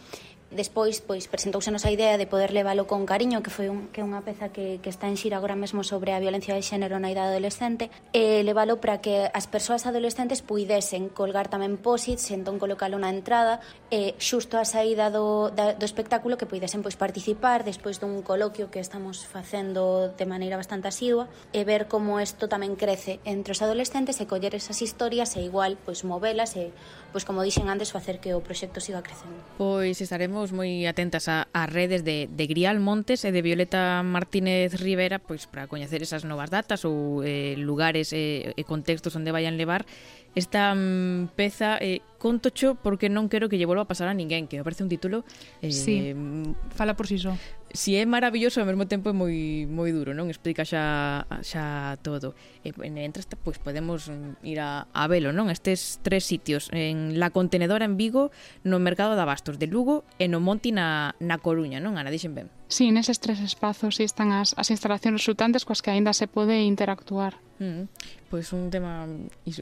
[0.50, 4.06] Despois, pois, presentousenos a idea de poder leválo con cariño, que foi un, que é
[4.06, 7.10] unha peza que, que está en xira agora mesmo sobre a violencia de xénero na
[7.10, 12.94] idade adolescente, e leválo para que as persoas adolescentes puidesen colgar tamén posits, entón colocalo
[12.94, 13.58] na entrada,
[13.90, 18.70] e xusto a saída do, da, do espectáculo que puidesen pois participar despois dun coloquio
[18.70, 23.66] que estamos facendo de maneira bastante asidua, e ver como isto tamén crece entre os
[23.66, 26.70] adolescentes e coller esas historias e igual pois movelas e
[27.10, 29.42] pois como dixen antes facer que o proxecto siga crecendo.
[29.58, 34.04] Pois estaremos estivemos moi atentas a, a redes de, de Grial Montes e de Violeta
[34.04, 39.32] Martínez Rivera pois para coñecer esas novas datas ou eh, lugares eh, e contextos onde
[39.32, 39.88] vayan levar
[40.36, 44.46] esta mm, peza eh, contocho porque non quero que lle volva a pasar a ninguén
[44.46, 45.24] que aparece un título
[45.64, 47.34] eh, sí, mm, fala por si sí só
[47.76, 50.32] Si é maravilloso, ao mesmo tempo é moi moi duro, non?
[50.32, 52.32] Explica xa xa todo.
[52.64, 54.08] E entre esta, pois podemos
[54.40, 55.52] ir a, a velo, non?
[55.52, 58.32] Estes tres sitios, en La Contenedora en Vigo,
[58.64, 62.00] no Mercado de Abastos de Lugo e no Monti na, na Coruña, non?
[62.00, 62.48] Ana, dixen ben.
[62.72, 67.36] Sí, neses tres espazos están as, as instalacións resultantes coas que aínda se pode interactuar.
[67.60, 67.92] Mm.
[68.30, 69.06] pues un tema.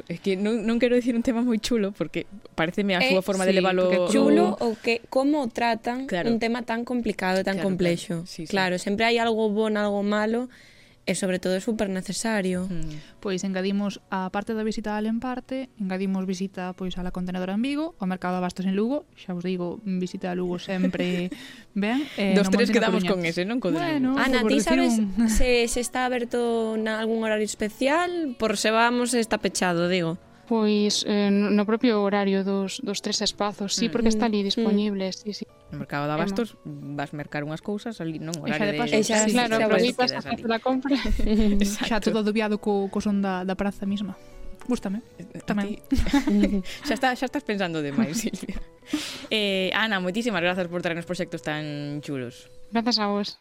[0.09, 3.45] Es que no, no, quiero decir un tema muy chulo porque parece mi eh, forma
[3.45, 4.09] sí, de elevarlo.
[4.09, 6.31] Chulo o que cómo tratan claro.
[6.31, 8.25] un tema tan complicado, tan claro, complejo.
[8.49, 8.83] Claro, sí, sí.
[8.83, 10.49] siempre hay algo bueno, algo malo
[11.05, 12.65] e sobre todo é super necesario.
[12.65, 13.21] Mm.
[13.21, 17.53] Pois engadimos a parte da visita al en parte, engadimos visita pois a la contenedora
[17.53, 21.29] en Vigo, ao mercado de abastos en Lugo, xa vos digo, visita a Lugo sempre
[21.77, 22.09] ben.
[22.17, 23.61] Eh, Dos tres quedamos con ese, non?
[23.61, 25.29] Con bueno, Ana, ti sabes un...
[25.33, 28.37] se, se está aberto na algún horario especial?
[28.41, 30.17] Por se vamos está pechado, digo.
[30.45, 34.51] Pois eh, no propio horario dos, dos tres espazos, sí, porque está ali mm, mm,
[34.53, 35.13] disponible, mm.
[35.13, 35.47] Sí, sí.
[35.73, 38.37] No mercado de abastos vas mercar unhas cousas ali, non?
[38.45, 38.97] Horario e xa de, de...
[38.97, 40.97] E xa, sí, claro, xa, aproveitas a facer a compra.
[41.89, 44.15] xa todo adobiado co, co son da, da praza mesma.
[44.69, 45.01] Gústame.
[45.45, 45.81] Tamén.
[46.89, 48.61] xa, está, xa estás pensando demais, Silvia.
[49.33, 52.53] Eh, Ana, moitísimas grazas por traernos proxectos tan chulos.
[52.69, 53.41] Grazas a vos.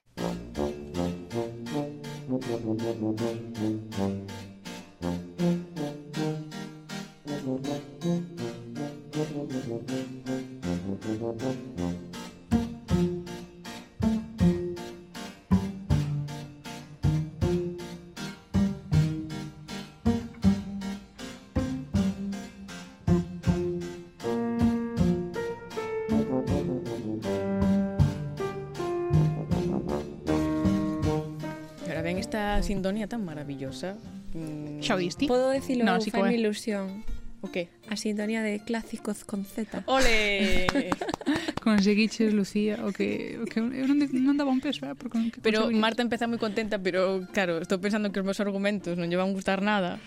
[33.14, 33.94] tan maravillosa.
[34.34, 35.30] Mm, Xa viste?
[35.30, 37.06] Podo dicilo, no, sí, fai mi ilusión.
[37.46, 37.70] O que?
[37.92, 39.84] A sintonía de clásicos con Z.
[39.86, 40.66] Ole!
[41.62, 45.30] Conseguiches, Lucía, o que, o que eu non, non daba un peso, eh, porque non,
[45.46, 45.70] Pero?
[45.70, 49.30] Marta empeza moi contenta, pero claro, estou pensando que os meus argumentos non lle van
[49.36, 50.02] gustar nada.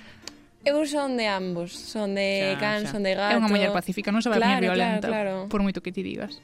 [0.66, 2.99] Eu son de ambos, son de xa, can, xa.
[2.99, 3.37] son de gato.
[3.37, 5.53] É unha muller pacífica, non se vai claro, violenta, claro, claro.
[5.53, 6.42] por moito que ti digas.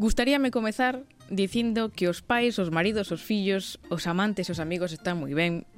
[0.00, 4.90] Gustaríame comezar dicindo que os pais, os maridos, os fillos, os amantes e os amigos
[4.96, 5.68] están moi ben,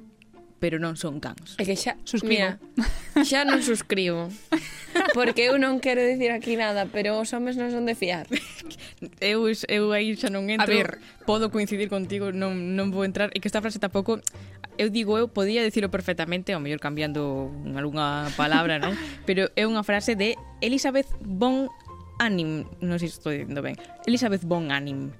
[0.63, 1.59] pero non son cans.
[1.59, 2.55] É que xa, suscribo.
[2.55, 2.55] mira,
[3.27, 4.31] xa non suscribo.
[5.11, 8.31] Porque eu non quero dicir aquí nada, pero os homes non son de fiar.
[9.19, 10.63] Eu, eu aí xa non entro.
[10.63, 13.27] A ver, podo coincidir contigo, non, non vou entrar.
[13.35, 14.23] E que esta frase tampouco...
[14.79, 18.95] Eu digo, eu podía dicilo perfectamente, ao mellor cambiando algunha palabra, non?
[19.27, 21.67] Pero é unha frase de Elizabeth von
[22.23, 22.63] Anim.
[22.79, 23.75] Non sei se estou dicendo ben.
[24.07, 25.11] Elizabeth von Anim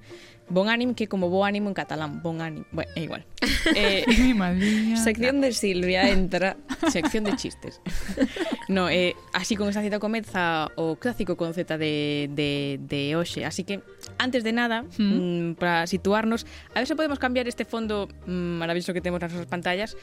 [0.48, 3.24] Bon ánimo que como bo ánimo en catalán, bon ánimo, bueno, é igual.
[3.74, 4.96] Eh, Mi madriña.
[4.96, 6.56] Sección de Silvia entra,
[6.92, 7.80] sección de chistes.
[8.68, 13.46] No, eh, así con esta cita comeza o clásico con Z de, de, de Oxe.
[13.46, 13.80] Así que,
[14.18, 15.02] antes de nada, hmm.
[15.02, 15.50] mm.
[15.50, 19.32] mm, para situarnos, a ver se podemos cambiar este fondo mm, maravilloso que temos nas
[19.32, 19.96] nosas pantallas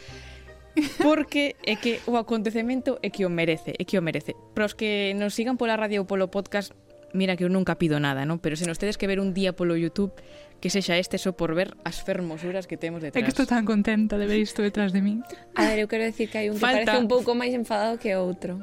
[1.03, 4.35] porque é que o acontecemento é que o merece, é que o merece.
[4.53, 6.71] Para os que nos sigan pola radio ou polo podcast
[7.13, 8.39] mira que eu nunca pido nada, non?
[8.39, 10.13] Pero se nos tedes que ver un día polo YouTube
[10.61, 13.17] que sexa este só por ver as fermosuras que temos detrás.
[13.17, 15.25] É que estou tan contenta de ver isto detrás de min.
[15.57, 16.85] A ver, eu quero decir que hai un que Falta...
[16.85, 18.61] parece un pouco máis enfadado que outro.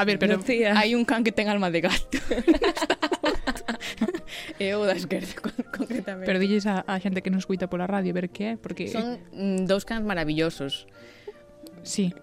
[0.00, 0.72] A ver, pero Lucía.
[0.72, 2.16] hai un can que ten alma de gato.
[4.58, 5.28] e eu da esquerda,
[5.76, 6.24] concretamente.
[6.24, 8.88] Pero dilles a, a xente que nos cuita pola radio ver que é, porque...
[8.88, 10.88] Son mm, dous cans maravillosos.
[11.84, 12.16] Sí.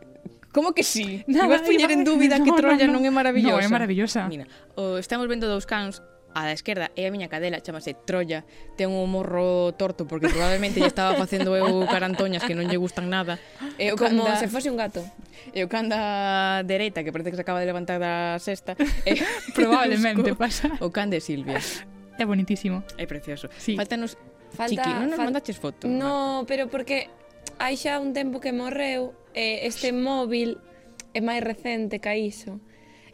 [0.56, 1.22] Como que sí?
[1.28, 3.04] Nada, Ibas poñer en dúbida no, que trolla no, no.
[3.04, 3.60] non é maravillosa.
[3.60, 4.22] Non, é maravillosa.
[4.32, 4.48] Mira,
[4.80, 6.00] o, estamos vendo dous cans
[6.32, 8.48] a da esquerda é a miña cadela, chamase Troya,
[8.80, 13.12] ten un morro torto porque probablemente lle estaba facendo eu carantoñas que non lle gustan
[13.12, 13.36] nada.
[13.76, 14.39] E o como canda...
[14.39, 15.04] se fose un gato.
[15.52, 19.20] E o canda dereita, que parece que se acaba de levantar da sexta, e...
[19.52, 20.72] probablemente pasa.
[20.80, 21.60] O can de Silvia.
[22.15, 22.84] É bonitísimo.
[22.96, 23.52] É precioso.
[23.60, 23.76] Sí.
[23.76, 24.15] Faltanos
[24.56, 25.28] Falta, Chiqui, non nos fal...
[25.28, 25.84] mandaches foto.
[25.91, 26.48] No, Marta.
[26.48, 27.12] pero porque
[27.60, 30.60] hai xa un tempo que morreu, e este móvil
[31.15, 32.60] é máis recente que iso.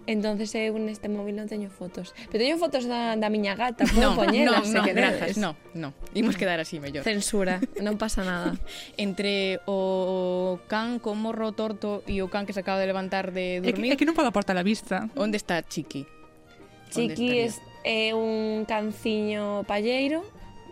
[0.07, 2.17] Entonces eu neste móvil non teño fotos.
[2.33, 5.53] Pero teño fotos da, da miña gata, podo no, poñelas no, no, que grazas, no,
[5.77, 5.93] no.
[6.17, 7.05] Imos quedar así mellor.
[7.05, 8.57] Censura, non pasa nada.
[8.97, 13.61] Entre o can con morro torto e o can que se acaba de levantar de
[13.61, 13.93] dormir.
[13.93, 15.05] É que, é que non pode aportar a vista.
[15.13, 16.09] Onde está Chiqui?
[16.89, 17.53] Chiqui
[17.85, 20.25] é un canciño palleiro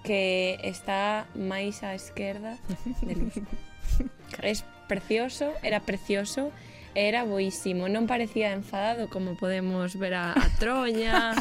[0.09, 2.57] que está máis á esquerda
[3.05, 3.37] de luz.
[4.41, 6.49] Es precioso, era precioso,
[6.95, 7.85] era boísimo.
[7.85, 11.37] Non parecía enfadado como podemos ver a, a Troya,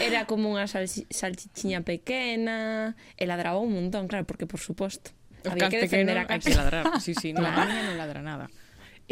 [0.00, 5.12] era como unha sal, salchichiña pequena, e ladraba un montón, claro, porque por suposto.
[5.44, 6.48] Os había que defender a cans.
[6.48, 7.68] Que ladrar, sí, sí, no, claro.
[7.68, 8.48] a non ladra nada.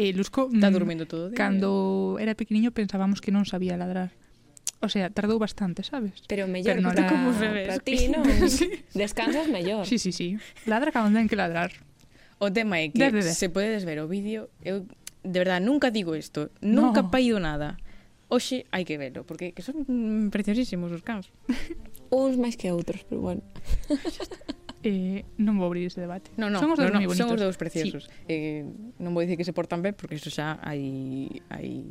[0.01, 0.49] Eh, e Lusco...
[0.49, 1.37] Está mm, durmiendo todo o día.
[1.37, 4.17] Cando era pequeniño pensábamos que non sabía ladrar.
[4.81, 6.23] O sea, tardou bastante, sabes?
[6.27, 8.23] Pero mellor Pero no para, como para ti, non?
[8.49, 8.83] sí.
[8.93, 9.87] Descansas mellor.
[9.87, 10.37] Sí, sí, sí.
[10.67, 11.71] Ladra cando ten que ladrar.
[12.37, 13.31] O tema é que de, de, de.
[13.31, 14.83] se podedes ver o vídeo, eu
[15.23, 17.09] de verdad nunca digo isto, nunca no.
[17.09, 17.79] paido nada.
[18.27, 19.85] Oxe hai que verlo, porque que son
[20.33, 21.31] preciosísimos os cans.
[22.11, 23.41] Uns máis que outros, pero bueno.
[24.85, 26.29] Eh, non vou abrir ese debate.
[26.37, 28.05] No, no, son os dous no, no, son os dous preciosos.
[28.05, 28.29] Sí.
[28.29, 28.61] Eh,
[29.01, 31.89] non vou dicir que se portan ben porque iso xa hai hai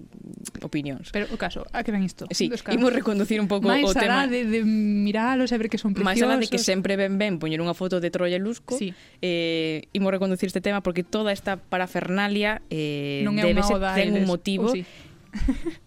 [0.62, 1.10] opinións.
[1.10, 2.30] Pero o caso, a que ven isto?
[2.30, 4.30] Sí, imos reconducir un pouco o tema.
[4.30, 6.06] de, de miralos e ver que son preciosos.
[6.06, 8.94] Mais alá de que sempre ven ben poñer unha foto de Troia e Lusco, sí.
[9.18, 14.14] eh, imos reconducir este tema porque toda esta parafernalia eh, non é debe ser, ten
[14.14, 14.70] un motivo.
[14.70, 14.86] Oh, sí.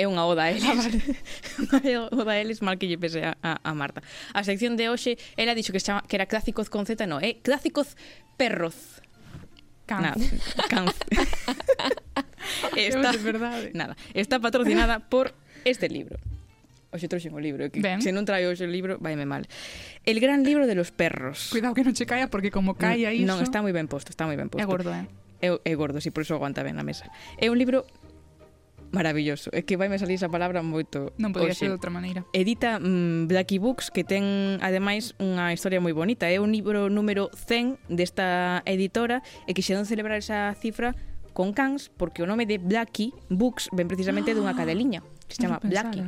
[0.00, 0.64] é unha oda a eles.
[0.64, 0.80] Ah,
[1.76, 4.00] unha oda a eles mal que lle pese a, a, a Marta.
[4.32, 7.36] A sección de hoxe, ela dixo que, chama, que era Clásicos con Z, no, é
[7.36, 7.44] eh?
[7.44, 8.00] Clásicos
[8.40, 9.04] Perroz.
[9.84, 10.16] Canz.
[10.16, 10.16] Nada,
[10.72, 10.96] canz.
[12.76, 13.76] está, verdade.
[13.76, 15.36] Nada, está patrocinada por
[15.68, 16.16] este libro.
[16.90, 18.00] Oxe trouxen o libro, que ben.
[18.02, 19.44] se non traio hoxe o libro, vaime mal.
[20.08, 21.52] El gran libro de los perros.
[21.52, 23.28] Cuidado que non che caia, porque como caia iso...
[23.28, 24.64] Non, está moi ben posto, está moi ben posto.
[24.64, 25.04] É gordo, eh?
[25.44, 27.06] É, é gordo, si por iso aguanta ben na mesa.
[27.38, 27.86] É un libro
[28.90, 29.50] maravilloso.
[29.54, 31.14] É que vai me salir esa palabra moito.
[31.16, 32.26] Non podía ser de outra maneira.
[32.34, 36.26] Edita mm, Blacky Books, que ten, ademais, unha historia moi bonita.
[36.26, 40.94] É un libro número 100 desta editora e que xeron celebrar esa cifra
[41.32, 45.00] con cans porque o nome de Blacky Books ven precisamente dunha ah, cadeliña
[45.30, 46.02] que se chama Blacky.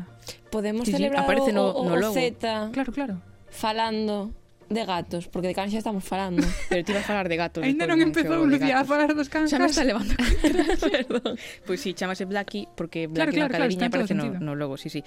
[0.50, 1.24] Podemos sí, celebrar sí.
[1.24, 2.14] Aparece no, o, o, no logo.
[2.14, 2.70] Z.
[2.74, 3.14] Claro, claro.
[3.48, 4.34] Falando
[4.74, 6.42] de gatos, porque de cans xa estamos falando.
[6.68, 7.62] Pero ti vas falar de gatos.
[7.62, 9.52] Ainda non empezou Lucía a falar dos cancas.
[9.52, 10.12] Xa me está levando.
[10.82, 11.36] Perdón.
[11.64, 14.80] Pois pues sí, chamase Blacky porque Blacky claro, claro, na claro, aparece no, no logo,
[14.80, 15.04] sí, sí.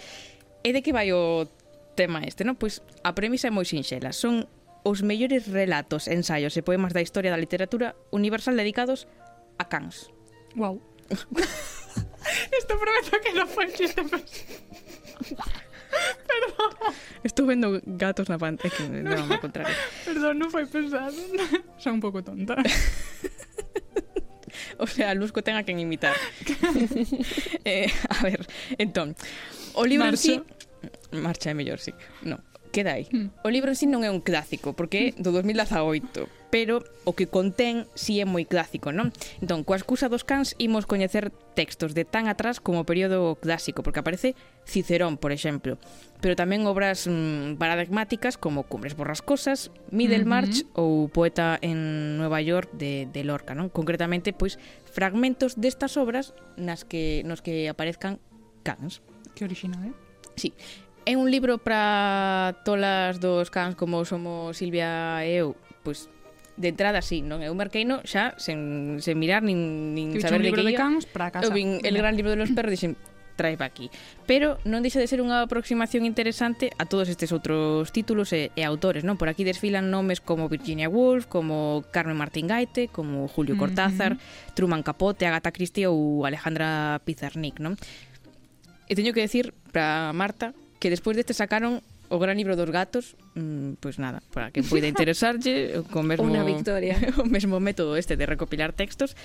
[0.65, 1.49] E de que vai o
[1.97, 2.56] tema este, non?
[2.58, 4.13] Pois a premisa é moi sinxela.
[4.13, 4.45] Son
[4.86, 9.10] os mellores relatos, ensaios e poemas da historia da literatura universal dedicados
[9.58, 10.13] a cans.
[10.54, 10.78] Wow.
[11.10, 14.01] Isto prometo que non foi chiste.
[16.27, 16.93] Perdón.
[17.23, 18.69] Estou vendo gatos na pantalla.
[18.69, 19.73] Que non, ao contrario.
[20.05, 21.17] Perdón, non foi pensado.
[21.81, 22.55] Son un pouco tonta.
[24.77, 26.15] o sea, Lusco ten a quen imitar.
[27.65, 28.45] eh, a ver,
[28.77, 29.15] entón,
[29.73, 30.31] o libro Marcho.
[30.31, 31.17] en sí...
[31.17, 31.93] Marcha é mellor, sí.
[32.21, 32.38] No
[32.75, 33.07] queda aí.
[33.07, 33.31] Hmm.
[33.47, 37.31] O libro en sí non é un clásico, porque é do 2018, pero o que
[37.31, 39.15] contén si sí é moi clásico, non?
[39.39, 43.79] Entón, coa excusa dos cans, imos coñecer textos de tan atrás como o período clásico,
[43.79, 44.35] porque aparece
[44.67, 45.79] Cicerón, por exemplo,
[46.19, 53.07] pero tamén obras mm, paradigmáticas como Cumbres borrascosas, Middlemarch ou Poeta en Nueva York de,
[53.07, 53.71] de Lorca, non?
[53.71, 58.19] Concretamente, pois, fragmentos destas obras nas que nos que aparezcan
[58.67, 58.99] cans.
[59.31, 59.95] Que original, eh?
[60.35, 60.51] Sí,
[61.05, 65.53] É un libro para tolas dos cans como somos Silvia e eu,
[65.85, 66.09] pois
[66.57, 67.45] de entrada sí, non?
[67.45, 71.05] Eu marqueino xa sen, sen mirar nin, nin que saber de que libro de cans
[71.05, 71.45] para casa.
[71.45, 72.97] Eu vin el gran libro de los perros dixen
[73.37, 73.91] trae pa aquí.
[74.25, 78.65] Pero non deixa de ser unha aproximación interesante a todos estes outros títulos e, e
[78.65, 79.19] autores, non?
[79.21, 84.17] Por aquí desfilan nomes como Virginia Woolf, como Carmen Martín Gaite, como Julio Cortázar, mm
[84.17, 84.53] -hmm.
[84.57, 87.77] Truman Capote, Agatha Christie ou Alejandra Pizarnik, non?
[88.89, 91.81] E teño que decir para Marta que despois deste sacaron
[92.13, 96.29] o gran libro dos gatos, mm, pois pues nada, para que poida interesarlle con mesmo
[96.29, 96.93] Una victoria.
[97.17, 99.17] o mesmo método este de recopilar textos.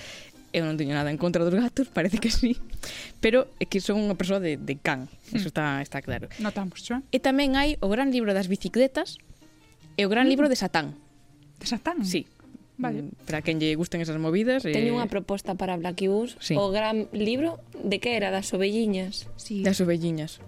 [0.57, 2.57] Eu non teño nada en contra dos gatos, parece que sí,
[3.21, 5.85] pero é que son unha persoa de, de can, eso está, hmm.
[5.85, 6.33] está claro.
[6.41, 7.05] Notamos, xa.
[7.13, 9.21] E tamén hai o gran libro das bicicletas
[9.93, 10.33] e o gran hmm.
[10.33, 10.97] libro de Satán.
[11.61, 12.01] De Satán?
[12.01, 12.25] Sí.
[12.81, 13.05] Vale.
[13.05, 14.73] Mm, para quen lle gusten esas movidas eh...
[14.73, 16.57] Teño unha proposta para Blackibus sí.
[16.57, 18.33] O gran libro de que era?
[18.33, 19.61] Das ovelliñas sí.
[19.61, 20.41] Das ovelliñas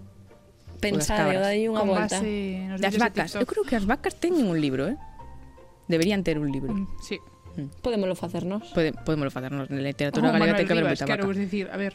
[0.84, 2.20] Pensade, dai unha Con volta.
[2.20, 3.32] base Das vacas.
[3.40, 4.96] Eu creo que as vacas teñen un libro, eh?
[5.88, 6.74] Deberían ter un libro.
[6.76, 7.16] Mm, Sí.
[7.80, 8.66] Podémolo facernos.
[8.74, 11.30] Pode, podemos facernos na literatura Oh, galega Manuel ten que haber Rivas, moita quero vaca.
[11.30, 11.94] vos dicir, a ver,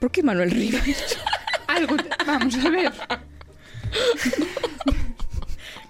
[0.00, 0.84] Por que Manuel Rivas?
[1.68, 2.08] algo, te...
[2.24, 2.88] vamos a ver,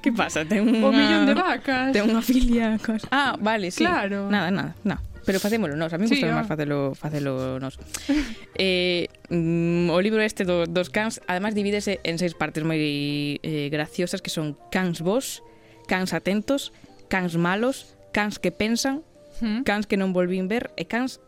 [0.02, 0.42] que pasa?
[0.46, 0.82] Ten unha...
[0.82, 1.90] o millón de vacas.
[1.94, 3.02] Ten unha filia cos...
[3.10, 3.82] Ah, vale, sí.
[3.86, 4.30] Claro.
[4.30, 5.02] Nada, nada, nada.
[5.28, 6.40] pero facémolo nós, a mí sí, gusta ah.
[6.40, 7.76] máis facelo, facelo nós.
[8.56, 13.68] eh, mm, o libro este do, dos cans, además divídese en seis partes moi eh,
[13.68, 15.44] graciosas que son cans vos,
[15.84, 16.72] cans atentos,
[17.12, 19.04] cans malos, cans que pensan,
[19.44, 19.68] hmm.
[19.68, 21.20] cans que non volvín ver e cans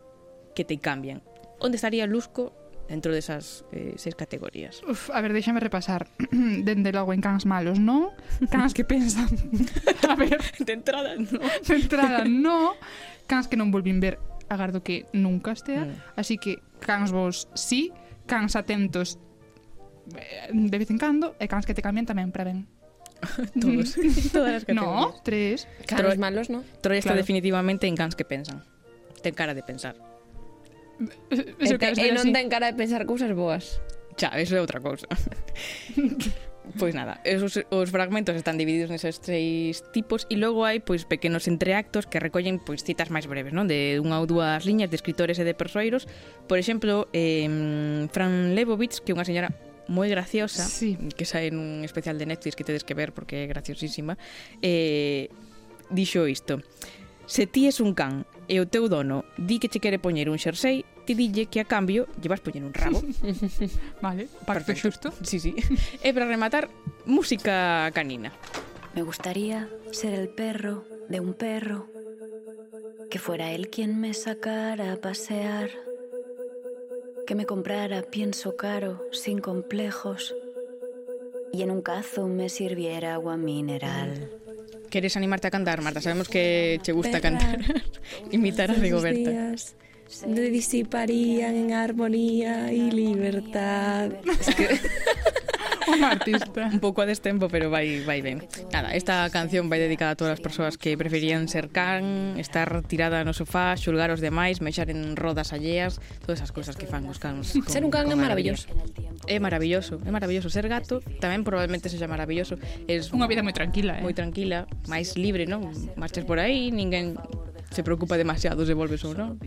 [0.57, 1.21] que te cambian.
[1.61, 2.57] Onde estaría Lusco
[2.91, 4.83] dentro desas eh, seis categorías.
[4.83, 6.09] Uf, a ver, déxame repasar.
[6.65, 8.11] Dende logo en cans malos, non?
[8.51, 9.31] Cans que pensan.
[10.11, 11.39] A ver, de entrada, non.
[11.63, 12.75] De entrada, non
[13.31, 14.19] cans que non volvín ver
[14.51, 16.19] agardo que nunca estea, mm.
[16.19, 17.95] así que cans vos sí,
[18.27, 19.15] cans atentos
[20.19, 22.67] eh, de vez en cando e cans que te cambian tamén para ben.
[23.61, 23.95] Todos.
[24.35, 25.15] Todas as categorías.
[25.15, 25.71] No, tres.
[25.87, 26.67] Cans Troy, malos, no?
[26.83, 27.23] Troy está claro.
[27.23, 28.67] definitivamente en cans que pensan.
[29.23, 29.95] Ten cara de pensar.
[31.31, 33.79] Eso e, te, e non ten cara de pensar cousas boas.
[34.19, 35.07] Xa, eso é outra cousa.
[36.77, 41.49] Pois nada, esos, os fragmentos están divididos neses seis tipos e logo hai pois pequenos
[41.49, 43.67] entreactos que recollen pois citas máis breves, non?
[43.67, 46.07] De unha ou dúas liñas de escritores e de persoeiros.
[46.47, 47.49] Por exemplo, eh,
[48.13, 49.51] Fran Lebovitz, que é unha señora
[49.91, 50.95] moi graciosa, sí.
[51.17, 54.15] que sae nun especial de Netflix que tedes que ver porque é graciosísima,
[54.63, 55.27] eh,
[55.91, 56.63] dixo isto.
[57.27, 60.39] Se ti es un can e o teu dono di que che quere poñer un
[60.39, 63.01] xersei, que a cambio lle vas poñer un rabo.
[64.01, 64.27] Vale,
[64.75, 65.11] xusto.
[65.21, 65.55] Sí, sí.
[66.05, 66.69] E para rematar,
[67.05, 68.31] música canina.
[68.95, 71.87] Me gustaría ser el perro de un perro,
[73.09, 75.69] que fuera él quien me sacara a pasear,
[77.25, 80.35] que me comprara pienso caro, sin complejos,
[81.53, 84.29] y en un cazo me sirviera agua mineral.
[84.89, 86.01] Queres animarte a cantar, Marta?
[86.01, 87.59] Sabemos que che gusta cantar.
[88.31, 89.55] Imitar a Rigoberta.
[90.11, 94.11] se disiparían en armonía y libertad.
[94.39, 94.79] Es que...
[95.87, 96.69] un artista.
[96.71, 98.43] un pouco a destempo, pero vai vai ben.
[98.71, 103.23] Nada, esta canción vai dedicada a todas as persoas que preferían ser can, estar tirada
[103.23, 107.19] no sofá, xulgar os demais, mexar en rodas alleas, todas esas cousas que fan os
[107.19, 107.55] cans.
[107.55, 108.67] Con, ser un can é maravilloso.
[109.27, 112.59] É maravilloso, é maravilloso ser gato, tamén probablemente sexa maravilloso.
[112.87, 114.03] Es unha vida moi tranquila, eh?
[114.03, 115.71] Moi tranquila, máis libre, non?
[115.95, 117.17] Marches por aí, ninguén
[117.71, 119.39] se preocupa demasiado se volves ou non?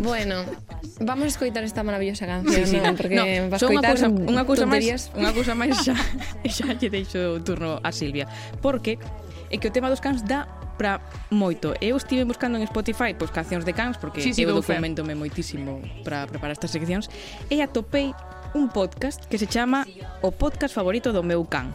[0.00, 0.42] Bueno,
[1.04, 2.78] vamos a escoitar esta maravillosa canción, sí, sí.
[2.80, 2.96] non?
[2.96, 5.94] Porque no, vas coitar unha cousa máis, unha cousa máis xa,
[6.48, 8.26] xa lle deixo o turno a Silvia,
[8.58, 8.96] porque
[9.52, 10.98] é que o tema dos cans dá para
[11.30, 11.74] moito.
[11.78, 15.78] Eu estive buscando en Spotify pois cancións de cans porque sí, sí, eu documentome moitísimo
[16.02, 17.06] para preparar estas seccións
[17.46, 18.10] e atopei
[18.54, 19.86] un podcast que se chama
[20.22, 21.70] O podcast favorito do meu can.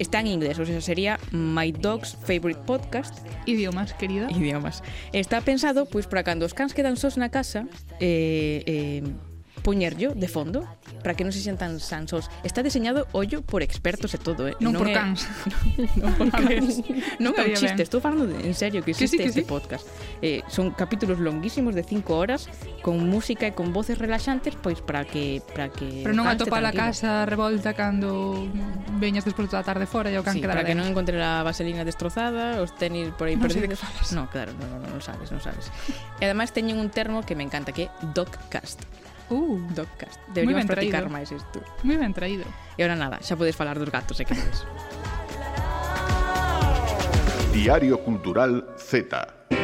[0.00, 3.18] Está en inglés, o sea, sería My Dog's Favorite Podcast.
[3.44, 4.30] Idiomas, querida.
[4.30, 4.82] Idiomas.
[5.12, 7.68] Está pensado, pois, pues, para cando os cans quedan sós na casa,
[8.00, 9.04] eh, eh,
[9.60, 10.66] poñerllo de fondo
[11.04, 12.28] para que non se sientan sansos.
[12.42, 14.56] Está diseñado ollo por expertos e todo, eh?
[14.60, 14.94] Non, non por é...
[14.96, 15.28] cans.
[16.00, 16.80] non por cans.
[17.20, 17.86] non é un chiste, eh.
[17.86, 19.48] estou falando de, en serio que existe que sí, que este sí.
[19.48, 19.84] podcast.
[20.20, 22.48] Eh, son capítulos longuísimos de 5 horas
[22.82, 26.72] con música e con voces relaxantes pois para que para que Pero non atopa a
[26.72, 28.48] casa revolta cando
[29.00, 31.84] veñas despois da tarde fora e o can sí, para que non encontre a vaselina
[31.84, 33.80] destrozada, os tenis por aí non perdidos.
[34.12, 35.68] No, claro, non no, no sabes, non sabes.
[36.20, 40.18] e ademais teñen un termo que me encanta que é Doccast Uh, Dogcast.
[40.34, 41.14] Deberíamos practicar traído.
[41.14, 41.62] máis isto.
[41.86, 42.44] Moi ben traído.
[42.74, 44.66] E ora nada, xa podes falar dos gatos, se queres.
[47.54, 49.59] Diario Cultural Z.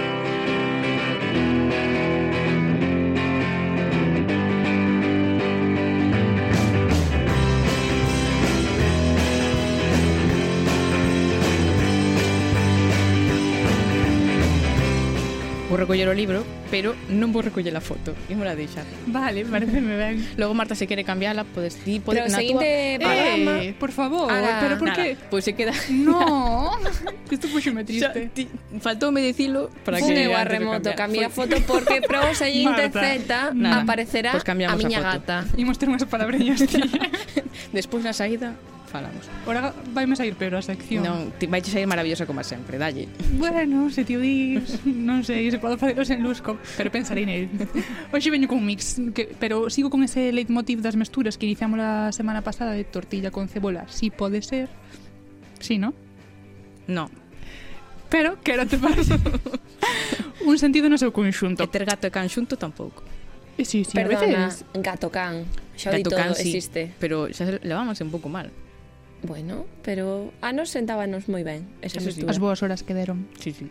[15.76, 18.16] vou recoller o libro, pero non vou recoller a foto.
[18.32, 18.88] E mola deixar.
[19.12, 20.24] Vale, pareceme ben.
[20.40, 23.92] Logo, Marta, se quere cambiala, podes ti, podes pero na seguinte eh, programa, eh, por
[23.92, 25.20] favor, nada, pero por que?
[25.28, 25.76] Pois pues se queda...
[25.92, 26.72] No,
[27.30, 28.32] isto puxome triste.
[28.32, 28.48] Ti,
[28.80, 30.08] faltoume dicilo para que...
[30.08, 35.20] Fun eu a remoto, cambiar foto, porque pro seguinte Z aparecerá pues a miña a
[35.20, 35.44] gata.
[35.60, 36.80] Imos ter unhas palabreñas, ti.
[37.76, 38.56] Despois na saída,
[38.96, 39.28] falamos.
[39.44, 41.04] Ora vaime sair pero a sección.
[41.04, 43.12] Non, ti vai sair maravillosa como sempre, dalle.
[43.36, 47.52] Bueno, se ti o dis, non sei, se podo faceros en lusco, pero pensarei nel.
[48.08, 52.08] Hoxe veño con mix, que, pero sigo con ese leitmotiv das mesturas que iniciamos a
[52.16, 53.84] semana pasada de tortilla con cebola.
[53.92, 54.72] Si pode ser.
[55.60, 55.92] Si, sí, no?
[56.88, 57.12] No.
[58.08, 58.78] Pero quero te
[60.46, 61.60] un sentido no seu conxunto.
[61.60, 63.04] E ter gato e can xunto tampouco.
[63.58, 64.64] Eh, sí, sí, Perdona, a veces...
[64.80, 65.44] gato can.
[65.76, 66.92] Xa gato can, todo, sí, existe.
[67.02, 68.48] Pero xa levamos un pouco mal.
[69.26, 72.22] Bueno, pero a nos sentábanos moi ben esa Eso sí.
[72.30, 73.26] As boas horas que deron.
[73.42, 73.66] Sí, sí.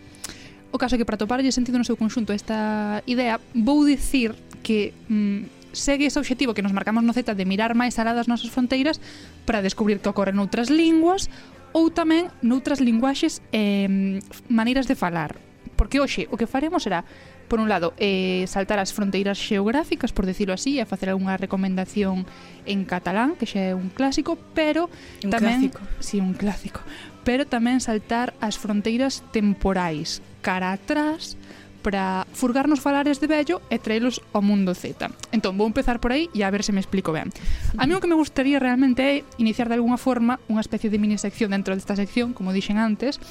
[0.76, 4.92] O caso é que para toparlle sentido no seu conxunto esta idea, vou dicir que
[5.08, 8.52] mm, segue ese obxectivo que nos marcamos no Z de mirar máis alá das nosas
[8.52, 9.00] fronteiras
[9.48, 11.32] para descubrir que ocorre noutras linguas
[11.72, 14.20] ou tamén noutras linguaxes e eh,
[14.52, 15.40] maneiras de falar.
[15.80, 17.08] Porque hoxe o que faremos será
[17.48, 22.26] por un lado, eh, saltar as fronteiras xeográficas, por decirlo así, e facer algunha recomendación
[22.66, 24.90] en catalán, que xa é un clásico, pero
[25.22, 25.70] un tamén...
[25.70, 25.80] Clásico.
[26.02, 26.82] Sí, un clásico.
[27.26, 31.38] Pero tamén saltar as fronteiras temporais, cara atrás,
[31.86, 35.06] para furgarnos falares de vello e traelos ao mundo Z.
[35.30, 37.30] Entón, vou empezar por aí e a ver se me explico ben.
[37.78, 40.98] A mí o que me gustaría realmente é iniciar de alguna forma unha especie de
[40.98, 43.22] mini sección dentro desta sección, como dixen antes,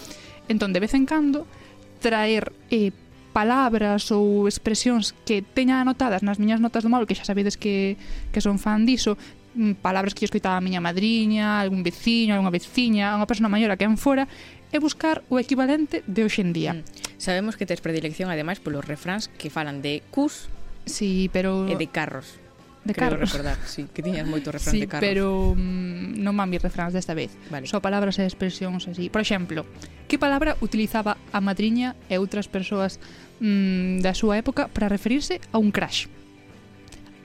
[0.47, 1.51] entón, de vez en cando,
[1.99, 2.95] traer eh,
[3.35, 7.99] palabras ou expresións que teña anotadas nas miñas notas do móvil, que xa sabedes que,
[8.31, 9.19] que son fan diso,
[9.59, 13.75] mm, palabras que eu escoitaba a miña madriña, algún veciño, algunha veciña, unha persona maior
[13.75, 14.31] a que en fora,
[14.71, 16.73] e buscar o equivalente de hoxe en día.
[16.79, 16.87] Mm.
[17.19, 20.47] Sabemos que tes predilección, ademais, polos refráns que falan de cus
[20.87, 21.67] sí, pero...
[21.67, 22.39] e de carros.
[22.85, 23.33] De Creo carros.
[23.33, 25.09] recordar, sí, que tiñas moito refrán sí, de carros.
[25.09, 27.33] pero mm, non van mis refráns desta vez.
[27.49, 27.65] Vale.
[27.65, 29.09] Só palabras e expresións así.
[29.09, 29.65] Por exemplo,
[30.05, 33.01] que palabra utilizaba a madriña e outras persoas
[33.41, 36.07] mm, da súa época para referirse a un crash.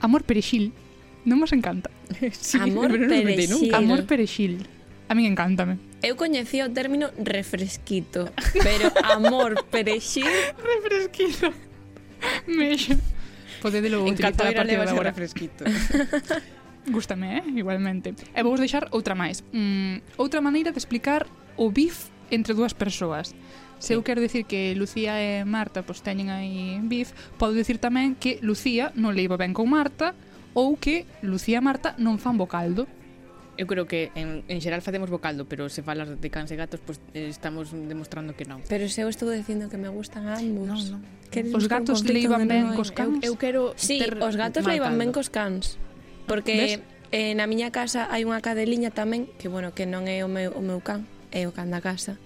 [0.00, 0.72] Amor perexil
[1.28, 1.92] non nos encanta.
[2.32, 3.74] sí, Amor perexil.
[3.76, 4.52] Amor perexil.
[5.10, 5.76] A min encántame.
[6.00, 8.32] Eu coñecía o término refresquito,
[8.62, 10.24] pero amor perexil...
[10.70, 11.52] refresquito.
[12.46, 12.96] Mexo.
[13.60, 15.10] Podedelo utilizar a partir de agora.
[15.12, 15.64] refresquito.
[16.88, 17.42] Gústame, eh?
[17.52, 18.14] igualmente.
[18.32, 19.44] E vou deixar outra máis.
[19.52, 21.28] Mm, outra maneira de explicar
[21.60, 23.36] o bif entre dúas persoas.
[23.80, 28.12] Se eu quero dicir que Lucía e Marta pois teñen aí bif, podo dicir tamén
[28.12, 30.12] que Lucía non leiva ben con Marta
[30.52, 32.84] ou que Lucía e Marta non fan bocaldo.
[33.56, 36.76] Eu creo que en, en xeral facemos bocaldo, pero se falas de cans e gatos,
[36.84, 38.60] pois eh, estamos demostrando que non.
[38.68, 40.92] Pero se eu estou dicindo que me gustan ambos.
[40.92, 41.56] Non, non.
[41.56, 43.24] Os gatos leivan ben cos cans?
[43.24, 45.80] Eu, eu quero sí, os gatos leivan ben cos cans.
[46.28, 46.84] Porque
[47.16, 50.52] eh, na miña casa hai unha cadeliña tamén, que bueno, que non é o meu,
[50.52, 52.20] o meu can, é o can da casa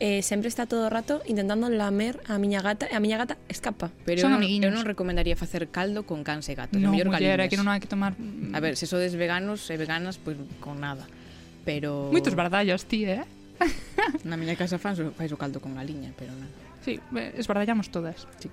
[0.00, 3.36] eh, sempre está todo o rato intentando lamer a miña gata e a miña gata
[3.50, 3.90] escapa.
[4.06, 6.78] Pero Son eu, non, eu non recomendaría facer caldo con cans e gatos.
[6.78, 8.14] No, mellor muller, que non hai que tomar...
[8.14, 8.54] Mm.
[8.54, 11.06] A ver, se sodes veganos e veganas, pois pues, con nada.
[11.66, 12.14] Pero...
[12.14, 13.26] Moitos bardallos, ti, eh?
[14.28, 16.54] Na miña casa fans fais o caldo con galiña, pero nada.
[16.86, 17.02] Sí,
[17.34, 18.30] esbardallamos todas.
[18.38, 18.48] Sí.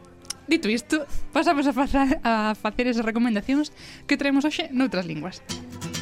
[0.45, 3.73] Dito isto, pasamos a, facer a facer esas recomendacións
[4.05, 5.41] que traemos hoxe noutras linguas.
[5.45, 5.94] Música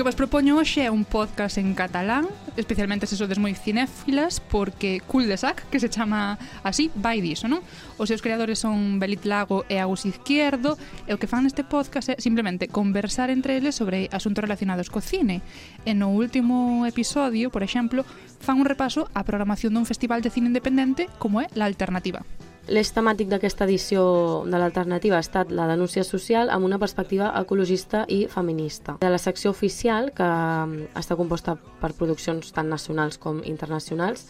[0.00, 2.24] que vos propoño hoxe é un podcast en catalán,
[2.56, 7.52] especialmente se sodes moi cinéfilas, porque Cul de Sac, que se chama así, vai diso,
[7.52, 7.60] non?
[8.00, 12.16] Os seus creadores son Belit Lago e Agus Izquierdo, e o que fan neste podcast
[12.16, 15.44] é simplemente conversar entre eles sobre asuntos relacionados co cine.
[15.84, 18.08] E no último episodio, por exemplo,
[18.40, 22.24] fan un repaso á programación dun festival de cine independente como é La Alternativa.
[22.68, 24.02] L'eix temàtic d'aquesta edició
[24.44, 28.98] de l'alternativa ha estat la denúncia social amb una perspectiva ecologista i feminista.
[29.00, 34.28] De la secció oficial, que mm, està composta per produccions tant nacionals com internacionals,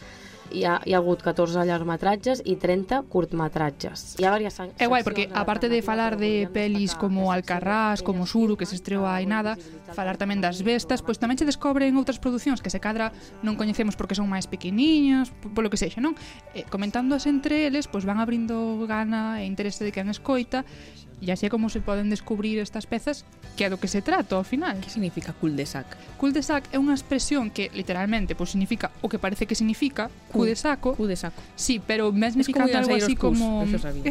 [0.53, 4.17] hi ha, hi ha hagut 14 llargmetratges y 30 curtmetratges.
[4.19, 8.57] Hi ha varias É guai, porque aparte de falar de pelis como Alcarrás, como Suru,
[8.57, 9.57] que se estreou hai nada,
[9.95, 13.95] falar tamén das bestas, pois tamén se descobren outras producións que se cadra non coñecemos
[13.95, 16.15] porque son máis pequeniñas, polo que sexa, non?
[16.55, 20.63] Eh, e, comentándose entre eles, pois van abrindo gana e interese de quen escoita
[21.21, 24.41] e así é como se poden descubrir estas pezas que é do que se trata
[24.41, 24.81] ao final.
[24.81, 25.85] Que significa cul-de-sac?
[26.17, 30.57] Cul-de-sac é unha expresión que literalmente pois, significa o que parece que significa cu de
[30.57, 30.97] saco.
[30.97, 31.37] Cu de saco.
[31.61, 33.69] Sí, pero mesmo que algo así cus, como...
[33.69, 34.09] Eso sabía.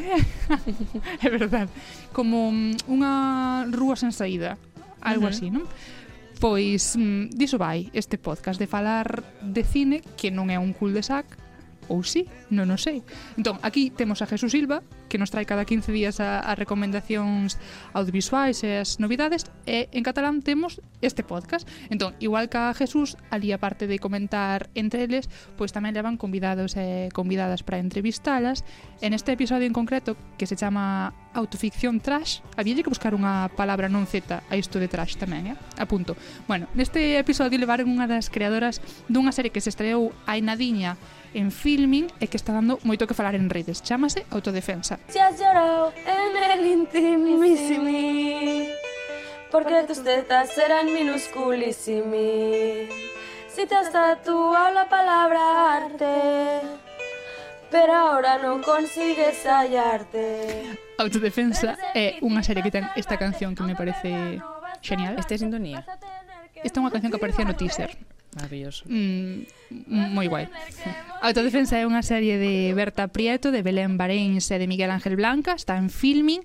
[1.25, 1.65] é verdad.
[2.13, 4.61] Como mm, unha rúa sen saída.
[5.01, 5.33] Algo uh -huh.
[5.33, 5.65] así, non?
[6.37, 10.93] Pois, mm, diso vai este podcast de falar de cine que non é un cul
[10.93, 11.25] de sac,
[11.89, 13.01] ou sí, non o sei.
[13.35, 17.57] Entón, aquí temos a Jesús Silva, que nos trae cada 15 días a, a recomendacións
[17.91, 21.67] audiovisuais e as novidades, e en catalán temos este podcast.
[21.89, 25.27] Entón, igual que a Jesús, ali aparte de comentar entre eles,
[25.57, 28.63] pois tamén levan convidados e convidadas para entrevistalas.
[29.01, 33.89] En este episodio en concreto, que se chama Autoficción Trash, había que buscar unha palabra
[33.89, 35.57] non Z a isto de trash tamén, eh?
[35.81, 36.13] A punto.
[36.45, 40.97] Bueno, neste episodio levaron unha das creadoras dunha serie que se estreou hai nadiña
[41.33, 43.83] en filming e que está dando moito que falar en redes.
[43.83, 44.99] Chámase Autodefensa.
[45.09, 48.69] Se has llorado en el intimísimi
[49.51, 52.87] Porque tus tetas eran minusculísimi
[53.47, 56.61] Si te has tatuado la palabra arte
[57.71, 63.71] Pero ahora non consigues hallarte Autodefensa é unha serie que ten esta canción que me
[63.71, 64.43] parece
[64.81, 65.15] genial.
[65.17, 65.79] Esta é sintonía.
[66.59, 67.95] Esta é unha canción que aparecía no teaser.
[68.39, 68.87] Maravilloso.
[68.87, 69.43] Mm,
[70.15, 70.47] moi guai.
[71.19, 75.59] Autodefensa é unha serie de Berta Prieto, de Belén Baréns e de Miguel Ángel Blanca,
[75.59, 76.39] está en filming,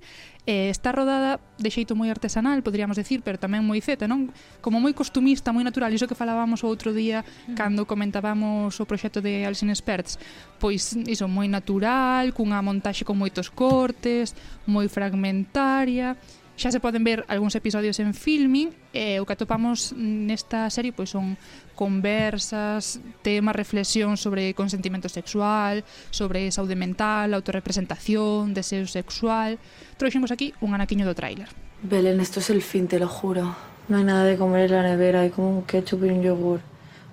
[0.47, 4.35] eh, está rodada de xeito moi artesanal, podríamos decir, pero tamén moi zeta, non?
[4.59, 7.55] Como moi costumista, moi natural, iso que falábamos o outro día mm.
[7.55, 10.19] cando comentábamos o proxecto de Alcine Experts,
[10.59, 14.35] pois iso moi natural, cunha montaxe con moitos cortes,
[14.67, 16.19] moi fragmentaria,
[16.55, 21.11] Xa se poden ver algúns episodios en filming e o que atopamos nesta serie pois
[21.11, 21.35] son
[21.75, 25.83] conversas, temas, reflexión sobre consentimento sexual,
[26.15, 29.59] sobre saúde mental, autorrepresentación, deseo sexual...
[29.99, 31.51] Trouxemos aquí un anaquiño do tráiler.
[31.83, 33.55] Belén, esto es el fin, te lo juro.
[33.89, 36.61] No hay nada de comer en la nevera, hay como un ketchup y un yogur.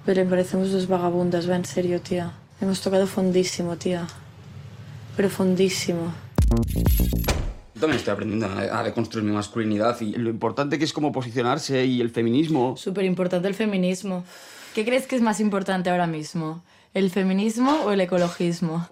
[0.06, 2.34] Belén, parecemos dos vagabundas, va en serio, tía.
[2.62, 4.06] Hemos tocado fondísimo, tía.
[5.18, 6.14] Pero fondísimo.
[7.82, 12.00] También estoy aprendiendo a, deconstruir mi masculinidad y lo importante que es cómo posicionarse y
[12.00, 12.78] el feminismo.
[12.78, 14.24] Súper importante el feminismo.
[14.76, 16.62] ¿Qué crees que es más importante ahora mismo?
[16.94, 18.88] ¿El feminismo o el ecologismo?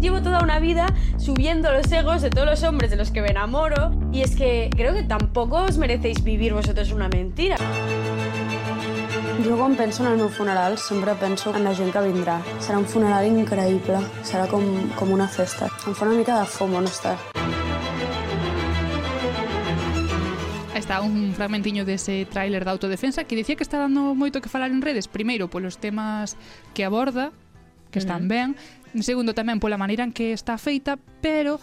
[0.00, 3.28] Llevo toda una vida subiendo los egos de todos los hombres de los que me
[3.28, 7.56] enamoro y es que creo que tampoco os merecéis vivir vosotros una mentira.
[9.46, 12.40] Jo quan penso en el meu funeral sempre penso en la gent que vindrà.
[12.58, 14.66] Serà un funeral increïble, serà com,
[14.98, 15.70] com una festa.
[15.86, 17.16] Em fa una mica de fomo no estar.
[20.74, 24.72] está un fragmentiño dese tráiler da autodefensa que dicía que está dando moito que falar
[24.72, 26.40] en redes, primeiro polos temas
[26.72, 27.32] que aborda,
[27.92, 28.56] que están ben,
[29.04, 31.60] segundo tamén pola maneira en que está feita, pero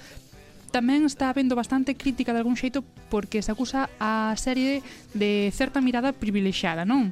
[0.70, 4.86] Tamén está habendo bastante crítica de algún xeito porque se acusa a serie
[5.18, 7.10] de certa mirada privilexiada, non?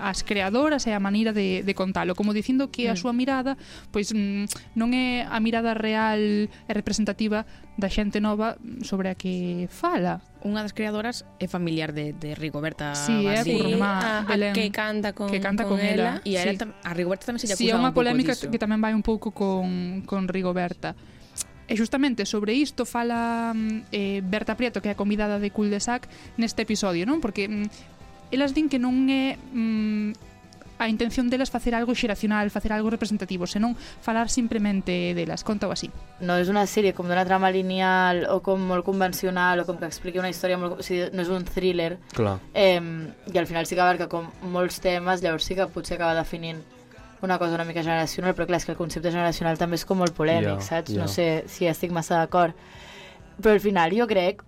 [0.00, 3.00] As creadoras e a maneira de, de contalo, como dicindo que a mm.
[3.00, 3.60] súa mirada
[3.92, 7.44] pois mm, non é a mirada real e representativa
[7.76, 10.24] da xente nova sobre a que fala.
[10.40, 14.72] Unha das creadoras é familiar de, de Rigoberta sí, é currumá, a, Belén, a que
[14.72, 16.20] canta con, que canta con, con ela.
[16.20, 16.28] ela.
[16.28, 16.56] E a, sí.
[16.56, 18.96] Ela, a Rigoberta tamén se lle acusa sí, é unha un polémica que tamén vai
[18.96, 20.96] un pouco con, con Rigoberta.
[21.68, 25.72] E justamente sobre isto fala mm, eh, Berta Prieto, que é a convidada de Cul
[25.72, 27.24] de Sac, neste episodio, non?
[27.24, 30.34] Porque mm, elas din que non é mm,
[30.78, 35.44] a intención delas facer algo xeracional, facer algo representativo, senón falar simplemente delas.
[35.44, 35.90] Conta así.
[36.20, 39.88] No és una sèrie com d'una trama lineal o com molt convencional o com que
[39.88, 40.80] expliqui una història molt...
[40.80, 41.98] O sigui, no és un thriller.
[42.12, 42.36] Clar.
[42.52, 42.80] Eh,
[43.32, 46.60] I al final sí que abarca com molts temes, llavors sí que potser acaba definint
[47.24, 49.98] una cosa una mica generacional, però clar, és que el concepte generacional també és com
[49.98, 50.92] molt polèmic, Ja, saps?
[50.94, 51.00] ja.
[51.02, 52.54] No sé si estic massa d'acord.
[53.40, 54.42] Però al final jo crec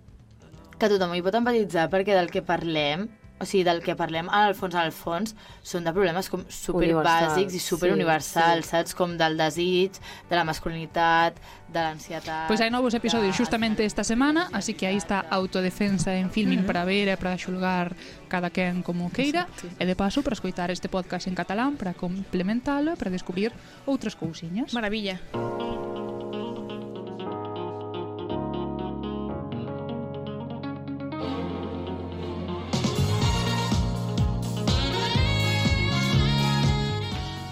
[0.77, 3.07] que tothom hi pot empatitzar perquè del que parlem
[3.39, 5.35] o sigui, del que parlem el fons, el fons,
[5.65, 8.73] són de problemes com super bàsics i super universals, sí.
[8.73, 8.95] saps?
[8.97, 12.47] Com del desig, de la masculinitat, de l'ansietat...
[12.49, 16.85] Pois hai novos episodios xustamente esta semana, así que aí está autodefensa en filming para
[16.87, 17.93] ver e para xulgar
[18.27, 22.95] cada quen como queira, e de paso para escoitar este podcast en catalán para complementalo
[22.95, 23.53] e para descubrir
[23.85, 24.73] outras cousiñas.
[24.73, 25.21] Maravilla.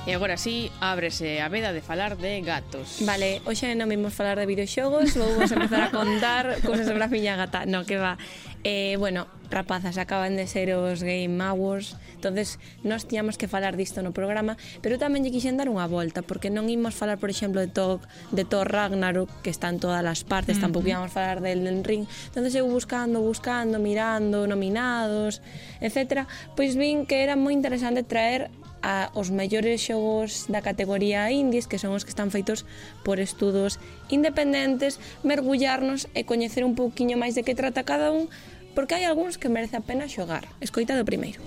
[0.05, 3.01] E agora sí, ábrese a veda de falar de gatos.
[3.01, 7.09] Vale, hoxe non vimos falar de videoxogos, vou vos empezar a contar cousas sobre a
[7.09, 7.65] miña gata.
[7.65, 8.21] No, que va.
[8.61, 14.05] Eh, bueno, rapazas, acaban de ser os Game Awards, entonces nós tiñamos que falar disto
[14.05, 17.57] no programa, pero tamén lle quixen dar unha volta, porque non imos falar, por exemplo,
[17.61, 20.65] de Thor, de Thor Ragnarok, que está en todas as partes, mm -hmm.
[20.69, 25.41] tampouco íamos falar del Elden Ring, entonces eu buscando, buscando, mirando, nominados,
[25.81, 26.29] etc.
[26.53, 28.53] Pois vin que era moi interesante traer
[28.85, 32.69] a, os mellores xogos da categoría indies, que son os que están feitos
[33.01, 33.81] por estudos
[34.13, 38.29] independentes, mergullarnos e coñecer un pouquiño máis de que trata cada un,
[38.77, 40.45] porque hai algúns que merece a pena xogar.
[40.61, 41.41] Escoita do primeiro.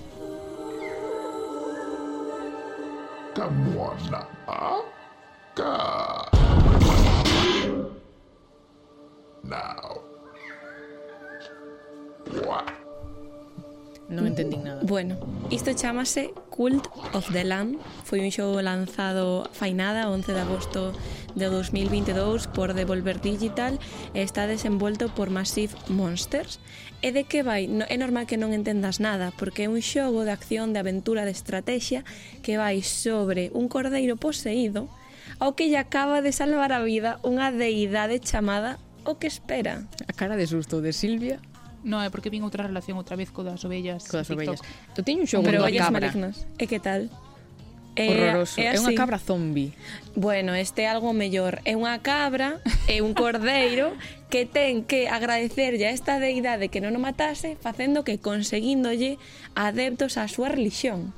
[3.31, 4.27] Camuana
[5.55, 6.27] Ka.
[9.43, 10.03] Now.
[12.45, 12.78] What?
[14.09, 14.81] Non entendín nada.
[14.81, 15.21] Bueno,
[15.53, 17.77] isto chamase Cult of the Lamb.
[18.01, 20.81] Foi un xogo lanzado fai nada, 11 de agosto
[21.37, 23.77] de 2022 por Devolver Digital
[24.17, 26.57] e está desenvolto por Massive Monsters.
[27.05, 27.69] E de que vai?
[27.69, 31.21] No, é normal que non entendas nada, porque é un xogo de acción, de aventura,
[31.21, 32.01] de estrategia
[32.41, 34.89] que vai sobre un cordeiro poseído
[35.37, 39.85] ao que lle acaba de salvar a vida unha deidade chamada o que espera.
[40.09, 41.37] A cara de susto de Silvia
[41.83, 44.03] No, é porque vin outra relación outra vez co das ovellas.
[44.07, 44.59] Co das ovellas.
[44.95, 46.11] Tu teño un xogo Pero unha cabra.
[46.11, 46.43] malignas.
[46.59, 47.07] E que tal?
[47.95, 48.59] É, Horroroso.
[48.61, 49.75] É, é unha cabra zombi.
[50.15, 51.59] Bueno, este é algo mellor.
[51.67, 53.91] É unha cabra, é un cordeiro
[54.31, 59.19] que ten que agradecerlle a esta deidade que non o matase facendo que conseguíndolle
[59.55, 61.11] adeptos á súa religión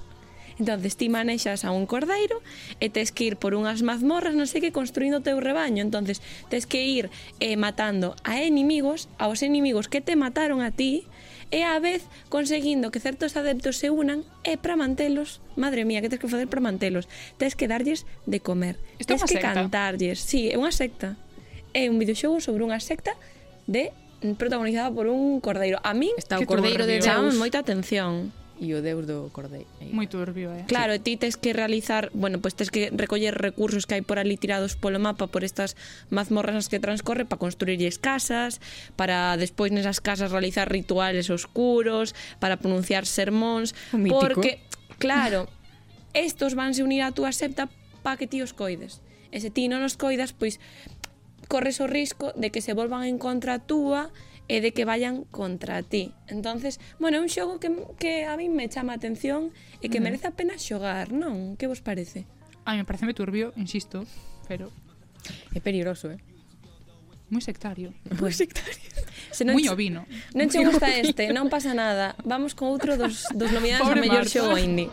[0.61, 2.39] entonces ti manexas a un cordeiro
[2.77, 5.81] e tes que ir por unhas mazmorras, non sei que, construindo o teu rebaño.
[5.81, 6.21] entonces
[6.53, 7.09] tes que ir
[7.41, 11.09] eh, matando a enemigos, aos enemigos que te mataron a ti,
[11.51, 16.07] e á vez conseguindo que certos adeptos se unan e para mantelos, madre mía, que
[16.07, 17.11] tens que facer para mantelos?
[17.35, 19.51] Tes que darlles de comer, Isto tes que secta.
[19.51, 20.23] cantarlles.
[20.23, 21.19] Sí, é unha secta.
[21.75, 23.19] É un videoxogo sobre unha secta
[23.67, 23.91] de
[24.39, 25.83] protagonizada por un cordeiro.
[25.83, 27.35] A min Está o cordeiro de Deus.
[27.35, 28.31] moita atención
[28.61, 29.65] e o Deus do Cordeiro.
[29.89, 30.69] Moi turbio, eh?
[30.69, 34.21] Claro, ti tes que realizar, bueno, pois pues tes que recoller recursos que hai por
[34.21, 35.73] ali tirados polo mapa por estas
[36.13, 38.61] mazmorras que transcorre para construirlles casas,
[38.93, 44.61] para despois nesas casas realizar rituales oscuros, para pronunciar sermóns, porque
[45.01, 45.49] claro,
[46.13, 47.65] estos vanse unir á túa septa
[48.05, 49.01] para que ti os coides.
[49.33, 50.61] E se ti non os coidas, pois
[51.49, 54.13] corres o risco de que se volvan en contra túa,
[54.51, 56.11] e de que vayan contra ti.
[56.27, 59.97] Entonces, bueno, é un xogo que, que a min me chama a atención e que
[59.97, 60.11] uh -huh.
[60.11, 61.55] merece a pena xogar, non?
[61.55, 62.27] Que vos parece?
[62.67, 64.03] A me parece me turbio, insisto,
[64.51, 64.67] pero...
[65.55, 66.19] É peligroso, eh?
[67.31, 67.95] Moi sectario.
[68.19, 68.91] Moi sectario.
[69.31, 70.03] Se non Moi ovino.
[70.35, 72.19] Non che gusta este, non pasa nada.
[72.27, 74.91] Vamos con outro dos, dos nominados a mellor xogo indie.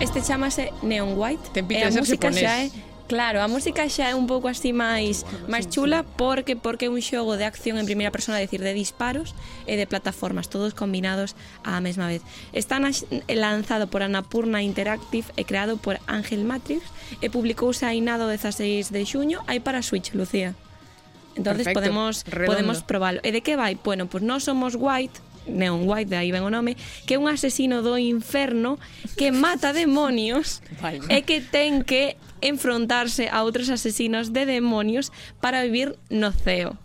[0.00, 1.50] Este chamase Neon White.
[1.52, 2.70] Ten pinta e a de ser música xa é
[3.04, 7.04] Claro, a música xa é un pouco así máis máis chula porque porque é un
[7.04, 9.36] xogo de acción en primeira persona, decir, de disparos
[9.68, 12.24] e de plataformas, todos combinados á mesma vez.
[12.56, 16.80] Está lanzado por Anapurna Interactive e creado por Ángel Matrix
[17.20, 20.56] e publicouse ainado 16 de xuño, hai para Switch, Lucía.
[21.36, 22.50] Entonces Perfecto, podemos redondo.
[22.56, 23.20] podemos probalo.
[23.20, 23.76] E de que vai?
[23.76, 26.76] Bueno, pois pues non somos White, Neon White, de aí ven o nome,
[27.06, 28.78] que é un asesino do inferno
[29.16, 31.00] que mata demonios vale.
[31.08, 36.76] e que ten que enfrontarse a outros asesinos de demonios para vivir no ceo.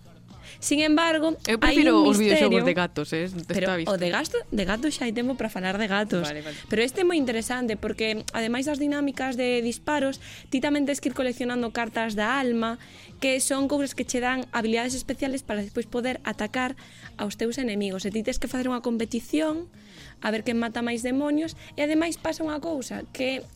[0.60, 3.32] Sin embargo, Eu prefiro os misterio, videoxogos de gatos, eh?
[3.47, 6.28] Pero o de gasto, de gatos xa hai tempo para falar de gatos.
[6.28, 6.60] Vale, vale.
[6.68, 10.20] Pero este é moi interesante porque ademais das dinámicas de disparos,
[10.51, 12.76] ti tamén tes que ir coleccionando cartas da alma,
[13.24, 16.76] que son cousas que che dan habilidades especiales para despois poder atacar
[17.16, 18.03] aos teus enemigos.
[18.03, 19.72] E ti tes que facer unha competición
[20.20, 23.47] a ver quen mata máis demonios e ademais pasa unha cousa que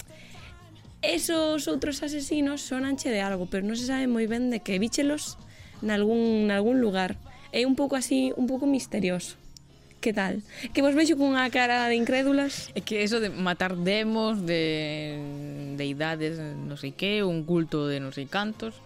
[1.03, 5.35] esos outros asesinos sonanche de algo, pero non se sabe moi ben de que bichelos
[5.83, 7.19] nalgún, nalgún lugar.
[7.51, 9.37] É un pouco así, un pouco misterioso.
[10.03, 10.43] Que tal?
[10.73, 12.71] Que vos vexo cunha cara de incrédulas?
[12.75, 15.15] É que eso de matar demos de
[15.79, 18.79] deidades, non sei que, un culto de non sei cantos.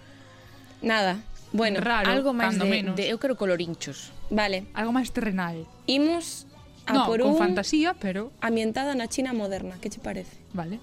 [0.84, 1.24] Nada.
[1.56, 2.94] Bueno, Raro, algo máis de, menos.
[2.94, 4.14] de, eu quero colorinchos.
[4.30, 4.70] Vale.
[4.78, 5.64] Algo máis terrenal.
[5.88, 6.46] Imos
[6.86, 7.34] a no, por un...
[7.34, 8.30] con fantasía, pero...
[8.44, 10.38] Ambientada na China moderna, que che parece?
[10.54, 10.78] Vale.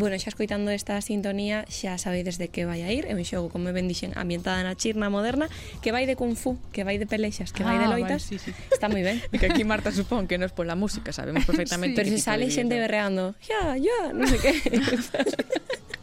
[0.00, 3.52] Bueno, xa escoitando esta sintonía xa sabedes de que vai a ir É un xogo,
[3.52, 5.52] como ben dixen, ambientada na chirna moderna
[5.84, 8.24] Que vai de kung fu, que vai de pelexas, que ah, vai de ah, loitas
[8.24, 8.50] vale, sí, sí.
[8.72, 12.00] Está moi ben E que aquí Marta supón que non é pola música sabemos perfectamente
[12.00, 12.02] sí.
[12.08, 14.52] Pero se sale xente berreando Ya, ya, non sei que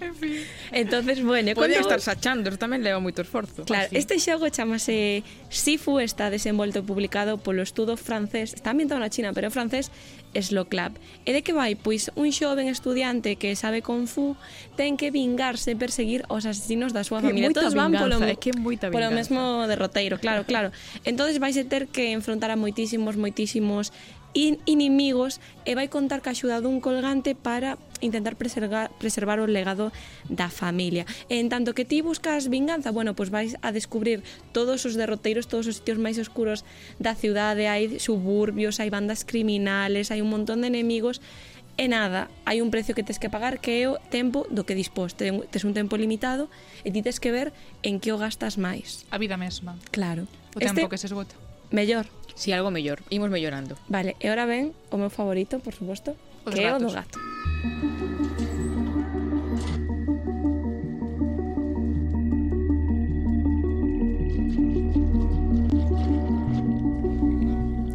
[0.00, 0.44] en fin.
[0.70, 3.66] Entonces, bueno, Podía estar sachando, tamén leva moito esforzo.
[3.66, 3.98] Claro, así.
[3.98, 9.34] este xogo chamase Sifu, está desenvolto e publicado polo estudo francés, está ambientado na China,
[9.34, 9.90] pero é francés,
[10.34, 10.96] Slow Club.
[11.24, 11.76] E de que vai?
[11.76, 14.34] Pois un xoven estudiante que sabe Kung Fu
[14.74, 17.52] ten que vingarse e perseguir os asesinos da súa familia.
[17.52, 18.96] Todos van polo, é que moita vinganza.
[18.96, 20.72] polo mesmo derroteiro, claro, claro.
[21.04, 23.92] entonces vais a ter que enfrontar a moitísimos, moitísimos
[24.34, 29.92] in inimigos e vai contar ca axuda dun colgante para intentar preservar, preservar o legado
[30.28, 31.06] da familia.
[31.28, 35.46] E en tanto que ti buscas vinganza, bueno, pois vais a descubrir todos os derroteiros,
[35.46, 36.64] todos os sitios máis oscuros
[36.98, 41.20] da cidade, hai suburbios, hai bandas criminales, hai un montón de enemigos
[41.76, 44.76] e nada, hai un precio que tes que pagar que é o tempo do que
[44.76, 45.16] dispós.
[45.16, 46.52] Tes un tempo limitado
[46.84, 49.08] e ti tes que ver en que o gastas máis.
[49.08, 49.76] A vida mesma.
[49.88, 50.28] Claro.
[50.52, 51.51] O tempo este, que se esgota.
[51.72, 52.04] Mellor?
[52.36, 53.00] Si, sí, algo mellor.
[53.08, 53.76] Imos mellorando.
[53.88, 56.12] Vale, e ora ven o meu favorito, por suposto,
[56.44, 57.16] Os que é o do gato.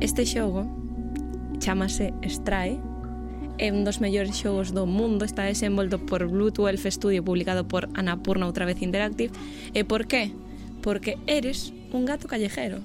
[0.02, 0.66] Este xogo
[1.62, 2.82] chamase Strae
[3.62, 8.50] é un dos mellores xogos do mundo, está desenvolto por Bluetooth Studio publicado por Anapurna
[8.50, 9.34] outra vez Interactive.
[9.78, 10.34] E por qué?
[10.82, 12.82] Porque eres un gato callejero.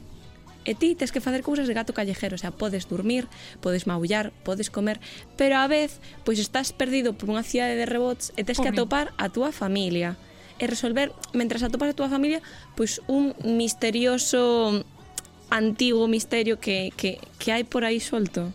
[0.62, 3.26] E ti tes que facer cousas de gato callejero, o sea, podes dormir,
[3.58, 5.02] podes maullar, podes comer,
[5.34, 9.10] pero á vez, pois estás perdido por unha cidade de rebots e tes que atopar
[9.18, 10.14] a túa familia
[10.62, 12.38] e resolver, mentras atopas a túa familia,
[12.78, 14.86] pois un misterioso
[15.50, 18.54] antigo misterio que, que, que hai por aí solto.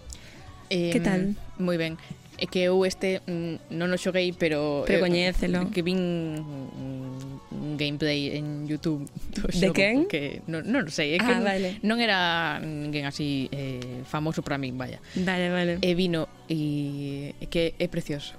[0.72, 1.36] Eh, que tal?
[1.60, 2.00] Moi ben
[2.38, 5.68] é que eu este mm, non o xoguei, pero eh, Pero coñécelo.
[5.74, 10.06] Que vin un gameplay en YouTube do xogo, De quen?
[10.06, 11.70] Que non, non sei, é ah, que ah, non, vale.
[11.82, 12.20] non era
[12.62, 15.02] ninguén así eh, famoso para min, vaya.
[15.18, 15.74] Vale, vale.
[15.82, 18.38] E vino e é que é precioso.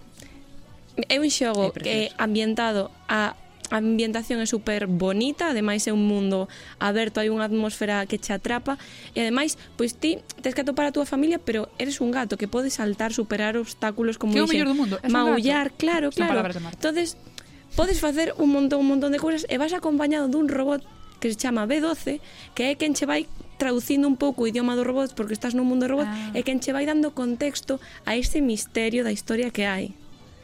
[1.11, 3.34] É un xogo é eh, ambientado a
[3.70, 6.48] a ambientación é super bonita, ademais é un mundo
[6.80, 8.80] aberto, hai unha atmosfera que che atrapa
[9.12, 12.48] e ademais, pois ti tes que atopar a túa familia, pero eres un gato que
[12.48, 14.96] pode saltar, superar obstáculos como que dixen, do mundo?
[15.09, 16.48] maullar, claro, claro.
[16.48, 17.20] Entonces,
[17.76, 20.80] podes facer un montón, un montón de cousas e vas acompañado dun robot
[21.20, 22.22] que se chama B12,
[22.54, 23.28] que é quen che vai
[23.59, 26.32] traducindo un pouco o idioma dos robots porque estás nun mundo de robots ah.
[26.32, 29.92] e quen che vai dando contexto a ese misterio da historia que hai.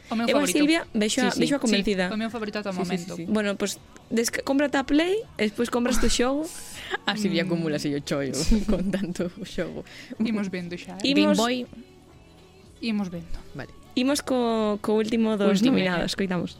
[0.09, 0.57] O meu eh, Eva favorito.
[0.57, 2.05] Silvia vexo sí, sí, vexo a convencida.
[2.09, 3.13] Sí, o meu favorito ata o sí, momento.
[3.17, 3.31] Sí, sí, sí.
[3.31, 6.45] Bueno, pois pues, cómprate a Play, despois compras tu xogo.
[7.09, 7.47] a Silvia mm.
[7.49, 8.37] acumula o choio
[8.69, 9.81] con tanto xogo.
[10.21, 10.97] Imos vendo xa.
[11.01, 11.17] Eh?
[11.17, 11.37] Imos...
[11.37, 11.65] Boy.
[12.81, 13.39] Imos vendo.
[13.57, 13.73] Vale.
[13.97, 16.17] Imos co, co último dos último nominados, eh?
[16.17, 16.59] coitamos.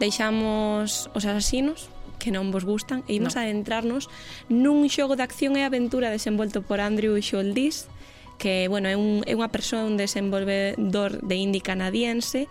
[0.00, 3.42] Deixamos os asasinos que non vos gustan e imos no.
[3.42, 4.12] adentrarnos
[4.52, 7.88] nun xogo de acción e aventura desenvolto por Andrew Scholdis
[8.36, 12.46] que bueno, é, un, é unha persoa un desenvolvedor de indie canadiense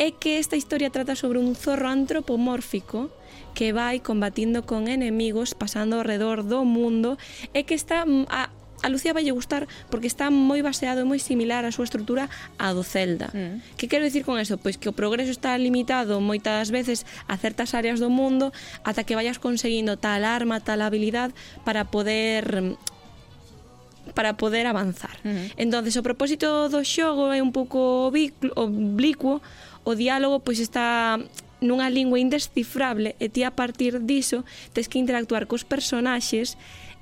[0.00, 3.12] é que esta historia trata sobre un zorro antropomórfico
[3.52, 7.20] que vai combatindo con enemigos pasando ao redor do mundo
[7.52, 8.48] e que está mm, a,
[8.82, 12.72] a Lucía vai gustar porque está moi baseado e moi similar a súa estrutura a
[12.72, 13.28] do Zelda.
[13.32, 13.76] Mm.
[13.76, 14.56] Que quero dicir con eso?
[14.56, 18.52] Pois que o progreso está limitado moitas veces a certas áreas do mundo
[18.84, 21.30] ata que vayas conseguindo tal arma, tal habilidad
[21.64, 22.76] para poder
[24.14, 25.16] para poder avanzar.
[25.24, 25.52] Uh -huh.
[25.56, 29.38] Entonces, o propósito do xogo é un pouco oblicuo,
[29.84, 31.20] o diálogo pois está
[31.60, 36.56] nunha lingua indescifrable e ti a partir diso tes que interactuar cos personaxes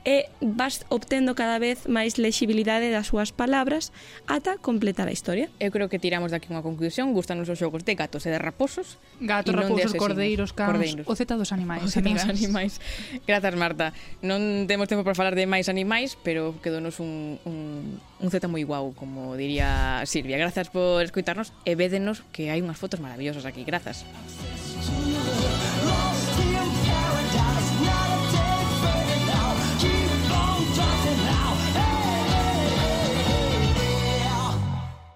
[0.09, 3.93] e vas obtendo cada vez máis lexibilidade das súas palabras
[4.25, 5.53] ata completar a historia.
[5.61, 8.97] Eu creo que tiramos daqui unha conclusión, gustanos os xogos de gatos e de raposos.
[9.21, 11.05] Gatos, raposos, cordeiros, cans, cordeiros.
[11.05, 11.85] o zeta dos animais.
[11.85, 12.81] O zeta dos animais.
[13.29, 13.93] Grazas, Marta.
[14.25, 18.65] Non temos tempo para falar de máis animais, pero quedonos un, un, un zeta moi
[18.65, 20.41] guau, como diría Silvia.
[20.41, 23.61] Grazas por escuitarnos e védenos que hai unhas fotos maravillosas aquí.
[23.69, 24.09] Grazas.
[24.09, 24.58] Grazas.